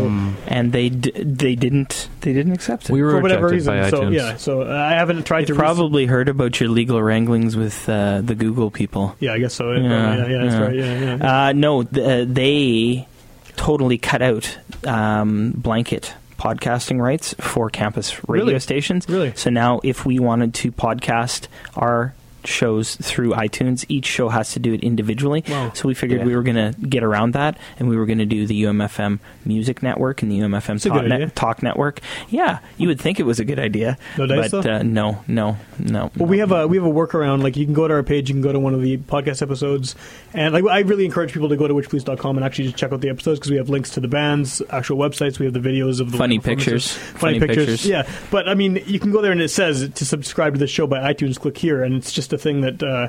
[0.48, 2.94] and they d- they didn't they didn't accept it.
[2.94, 4.14] We were for whatever reason, by so iTunes.
[4.16, 4.36] yeah.
[4.38, 5.54] So uh, I haven't tried You to.
[5.54, 9.16] res- probably heard about your legal wranglings with uh, the Google people.
[9.20, 9.72] yeah, I guess so.
[9.72, 10.76] Yeah, Yeah, yeah, yeah, that's right.
[10.76, 11.46] Yeah, yeah.
[11.48, 13.08] Uh, no, th- uh, they
[13.56, 18.60] totally cut out um, blanket podcasting rights for campus radio Really?
[18.60, 19.06] stations.
[19.10, 19.34] Really?
[19.36, 22.14] So now, if we wanted to podcast our
[22.50, 25.44] shows through iTunes, each show has to do it individually.
[25.48, 25.72] Wow.
[25.74, 26.26] So we figured Yeah.
[26.26, 29.20] we were going to get around that, and we were going to do the UMFM
[29.46, 31.06] Music Network and the UMFM Talk.
[31.06, 32.00] Net- Talk Network.
[32.30, 35.58] Yeah, you would think it was a good idea, No dice, but uh, no, no,
[35.78, 36.12] no.
[36.18, 37.44] Well, we have a we have a workaround.
[37.44, 39.42] Like you can go to our page, you can go to one of the podcast
[39.42, 39.96] episodes,
[40.34, 43.02] and like I really encourage people to go to witchpolice.com and actually just check out
[43.02, 45.40] the episodes because we have links to the bands, actual websites.
[45.40, 46.92] We have the videos of the Funny pictures.
[46.92, 47.66] funny, Funny pictures.
[47.68, 47.86] pictures.
[47.86, 50.68] Yeah, but I mean, you can go there and it says to subscribe to the
[50.68, 51.40] show by iTunes.
[51.40, 53.08] Click here, and it's just a thing that uh,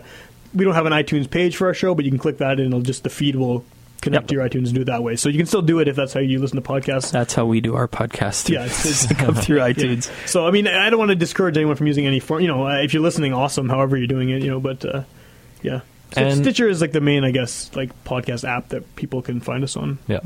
[0.54, 2.68] we don't have an iTunes page for our show, but you can click that, and
[2.68, 3.64] it'll just the feed will
[4.00, 4.28] connect Yep.
[4.28, 5.14] to your iTunes and do it that way.
[5.16, 7.10] So you can still do it if that's how you listen to podcasts.
[7.12, 8.48] That's how we do our podcast.
[8.48, 9.68] Yeah, it's- it's- come through Yeah.
[9.72, 10.10] iTunes.
[10.26, 12.40] So I mean, I don't want to discourage anyone from using any form.
[12.40, 13.68] You know, if you're listening, awesome.
[13.68, 14.58] However you're doing it, you know.
[14.60, 15.02] But uh,
[15.62, 15.80] yeah,
[16.12, 19.62] so Stitcher is like the main, I guess, like podcast app that people can find
[19.62, 19.98] us on.
[20.08, 20.20] Yeah.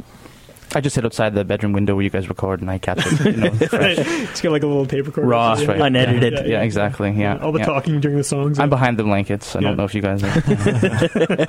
[0.77, 3.21] I just sit outside the bedroom window where you guys record, and I catch it.
[3.25, 5.29] You know, it's got like a little tape recorder.
[5.29, 5.81] Raw, Yeah, right.
[5.83, 6.33] unedited.
[6.35, 7.11] Yeah, yeah, exactly.
[7.13, 7.67] Yeah, All the yeah.
[7.67, 8.59] talking during the songs.
[8.59, 9.55] I'm behind the blankets.
[9.57, 9.69] I Yeah.
[9.69, 10.31] don't know if you guys are.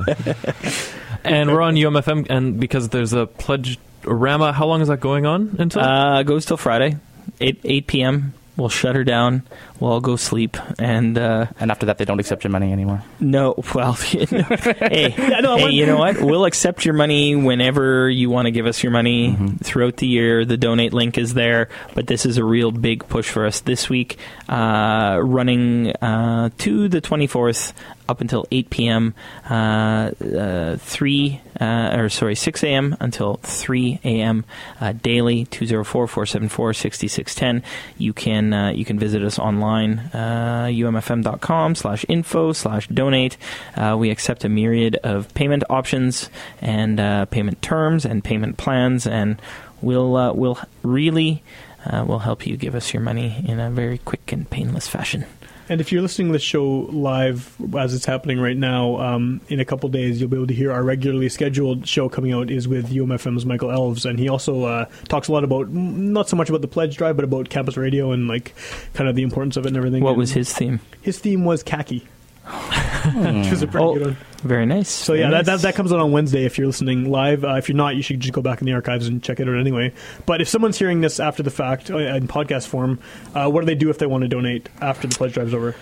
[1.24, 5.26] And we're on UMFM, and because there's a pledge rama, how long is that going
[5.26, 5.82] on until?
[5.82, 6.98] Uh, goes till Friday,
[7.42, 8.34] eight eight p.m.
[8.58, 9.42] We'll shut her down.
[9.80, 13.04] We'll go sleep, and uh, and after that, they don't accept your money anymore.
[13.20, 16.22] no, well, you know, hey, no, hey, you know what?
[16.22, 19.58] We'll accept your money whenever you want to give us your money Mm-hmm.
[19.58, 20.46] throughout the year.
[20.46, 23.90] The donate link is there, but this is a real big push for us this
[23.90, 24.18] week,
[24.48, 27.74] uh, running uh, to the twenty fourth
[28.08, 29.14] up until eight p.m.
[29.50, 32.96] Uh, uh, three uh, or sorry six a.m.
[33.02, 34.46] until three a.m.
[34.80, 37.64] Uh, daily 204-474-6610.
[37.98, 39.65] You can uh, you can visit us online
[40.14, 43.38] uh, umfm.com slash info slash donate.
[43.76, 46.30] Uh, we accept a myriad of payment options
[46.62, 49.42] and uh, payment terms and payment plans, and
[49.82, 51.44] we'll uh, we'll really
[51.86, 55.26] uh, will help you give us your money in a very quick and painless fashion.
[55.68, 59.60] And if you're listening to the show live as it's happening right now, um, in
[59.60, 62.68] a couple days you'll be able to hear our regularly scheduled show coming out is
[62.68, 66.50] with UMFM's Michael Elves, and he also uh, talks a lot about not so much
[66.50, 68.54] about the pledge drive, but about campus radio and like
[68.94, 70.04] kind of the importance of it and everything.
[70.04, 70.80] What And was his theme?
[71.02, 72.08] His theme was khaki,
[73.14, 74.18] which was a pretty Oh, good one.
[74.44, 74.90] Very nice.
[74.90, 77.44] So yeah, that, that that comes out on Wednesday if you're listening live.
[77.44, 79.48] Uh, if you're not, you should just go back in the archives and check it
[79.50, 79.92] out anyway.
[80.26, 83.00] But if someone's hearing this after the fact uh, in podcast form,
[83.34, 85.76] uh, what do they do if they want to donate after the pledge drive's over?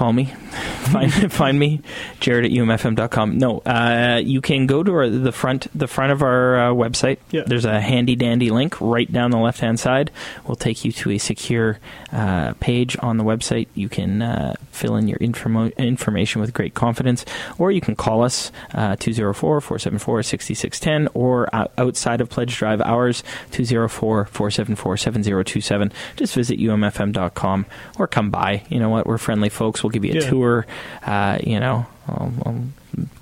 [0.00, 0.24] Call me.
[0.24, 1.82] Find find me
[2.20, 6.22] jared at umfm.com no uh, you can go to our, the front the front of
[6.22, 7.18] our uh, website.
[7.30, 7.42] Yeah.
[7.46, 10.10] there's a handy dandy link right down the left hand side.
[10.46, 11.78] Will take you to a secure
[12.12, 13.68] uh, page on the website.
[13.74, 17.26] You can uh, fill in your informo- information with great confidence
[17.58, 25.92] or you can call us uh, 204-474-6610 or uh, outside of pledge drive hours 204-474-7027
[26.16, 27.66] just visit umfm.com
[27.98, 28.62] or come by.
[28.70, 29.06] You know what?
[29.06, 29.82] We're friendly folks.
[29.82, 30.30] We'll give you a Yeah.
[30.30, 30.66] tour
[31.04, 32.64] uh, you know I'll, I'll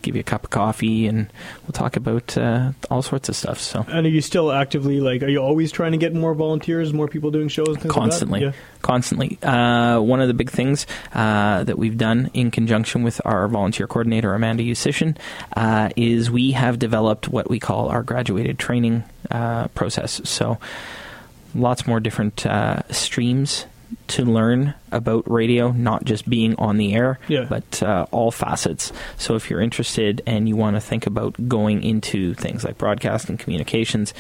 [0.01, 1.31] give you a cup of coffee and
[1.63, 5.23] we'll talk about uh, all sorts of stuff so And are you still actively like?
[5.23, 7.77] Are you always trying to get more volunteers, more people doing shows?
[7.77, 8.61] things constantly Like that?
[8.81, 13.47] constantly uh, one of the big things uh, that we've done in conjunction with our
[13.47, 15.19] volunteer coordinator amanda Usishin,
[15.55, 20.57] uh, is we have developed what we call our graduated training uh, process so
[21.55, 23.67] lots more different uh, streams
[24.09, 27.47] to learn about radio, not just being on the air, Yeah.
[27.49, 28.93] but uh, all facets.
[29.17, 33.29] So if you're interested and you want to think about going into things like broadcast
[33.29, 34.13] and communications,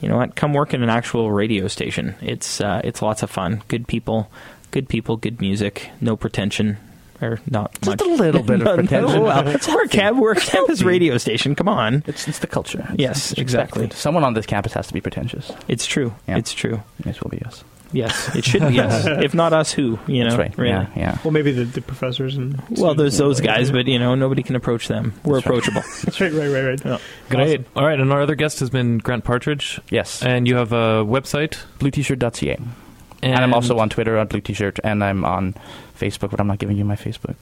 [0.00, 0.34] you know what?
[0.36, 2.14] Come work in an actual radio station.
[2.20, 3.62] It's uh, it's lots of fun.
[3.68, 4.30] Good people,
[4.70, 5.90] good people, good music.
[6.00, 6.78] No pretension.
[7.22, 8.00] Or not Just much.
[8.02, 9.22] a little bit of No, no, pretension.
[9.22, 11.54] well, we're a, cam- we're a campus radio station.
[11.54, 12.02] Come on.
[12.06, 12.80] It's it's the culture.
[12.80, 13.84] It's- Yes, it's exactly.
[13.84, 14.02] expected.
[14.02, 15.50] Someone on this campus has to be pretentious.
[15.68, 16.12] It's true.
[16.26, 16.38] Yeah.
[16.38, 16.82] It's true.
[17.00, 17.62] This will be us.
[17.94, 19.04] Yes, it should be us.
[19.06, 19.98] if not us, who?
[20.06, 20.58] You know, That's right.
[20.58, 20.70] really.
[20.70, 21.18] Yeah, yeah.
[21.24, 24.56] Well, maybe the, the professors and Well, there's those guys, but you know, nobody can
[24.56, 25.14] approach them.
[25.24, 25.58] We're That's right.
[25.58, 25.82] approachable.
[26.04, 27.00] That's right, right, right, right.
[27.30, 27.64] Great.
[27.76, 30.22] All right, and our other guest has been Grant Partridge, Yes.
[30.22, 31.58] and you have a website.
[31.78, 32.54] Bluet-shirt.ca.
[32.56, 32.74] And,
[33.22, 35.54] And, I'm also on Twitter on Blue T-shirt, and I'm on
[35.98, 37.34] Facebook, but I'm not giving you my Facebook.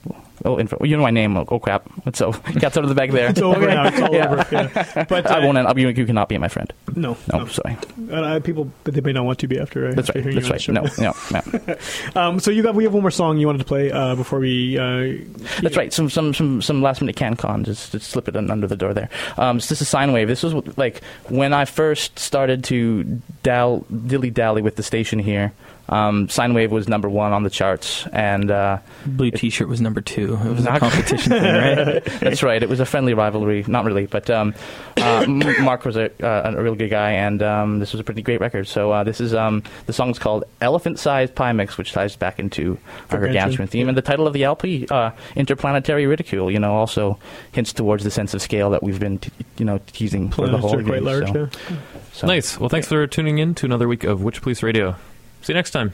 [0.45, 0.77] Oh, info.
[0.83, 1.35] You know my name.
[1.37, 1.89] Oh, crap.
[2.13, 3.29] So, cat's out of the bag there.
[3.29, 3.87] It's over now.
[3.87, 4.31] It's all Yeah.
[4.31, 4.45] over.
[4.51, 5.05] Yeah.
[5.09, 5.57] But uh, I won't.
[5.57, 6.71] I'll be, you cannot be my friend.
[6.95, 7.45] No, No, no.
[7.47, 7.77] sorry.
[8.11, 9.87] Uh, people, but they may not want to be after.
[9.87, 10.35] Uh, That's after right.
[10.35, 10.97] That's you right.
[10.99, 11.75] No, no, no.
[12.15, 14.39] Um, so you got we have one more song you wanted to play uh, before
[14.39, 14.77] we.
[14.77, 15.23] Uh,
[15.61, 15.91] That's right.
[15.91, 17.63] Some some some some last minute can con.
[17.63, 19.09] Just, just slip it under the door there.
[19.37, 20.27] Um, so this is sine wave.
[20.27, 23.03] This was like when I first started to
[23.43, 25.53] dilly dally with the station here.
[25.89, 29.99] Um, sine wave was number one on the charts, and uh, Blue T-shirt was number
[29.99, 30.35] two.
[30.35, 32.03] It was a Not- competition thing, right?
[32.21, 32.63] that's right.
[32.63, 33.65] It was a friendly rivalry.
[33.67, 34.55] Not really, but um,
[34.97, 38.21] uh, Mark was a, uh, a real good guy, and um, this was a pretty
[38.21, 38.67] great record.
[38.67, 42.39] So uh, this is um, the song's called "Elephant Sized Pie Mix," which ties back
[42.39, 42.77] into
[43.11, 43.87] our Gargantuan, gargantuan theme, yeah.
[43.89, 47.19] and the title of the LP, uh, "Interplanetary Ridicule." You know, also
[47.51, 50.57] hints towards the sense of scale that we've been, t- you know, teasing for the
[50.57, 51.27] planets whole are quite year, large.
[51.27, 51.77] so- yeah.
[52.13, 52.57] so- nice.
[52.57, 54.95] Well, thanks for tuning in to another week of Witch Police Radio.
[55.43, 55.93] See you next time.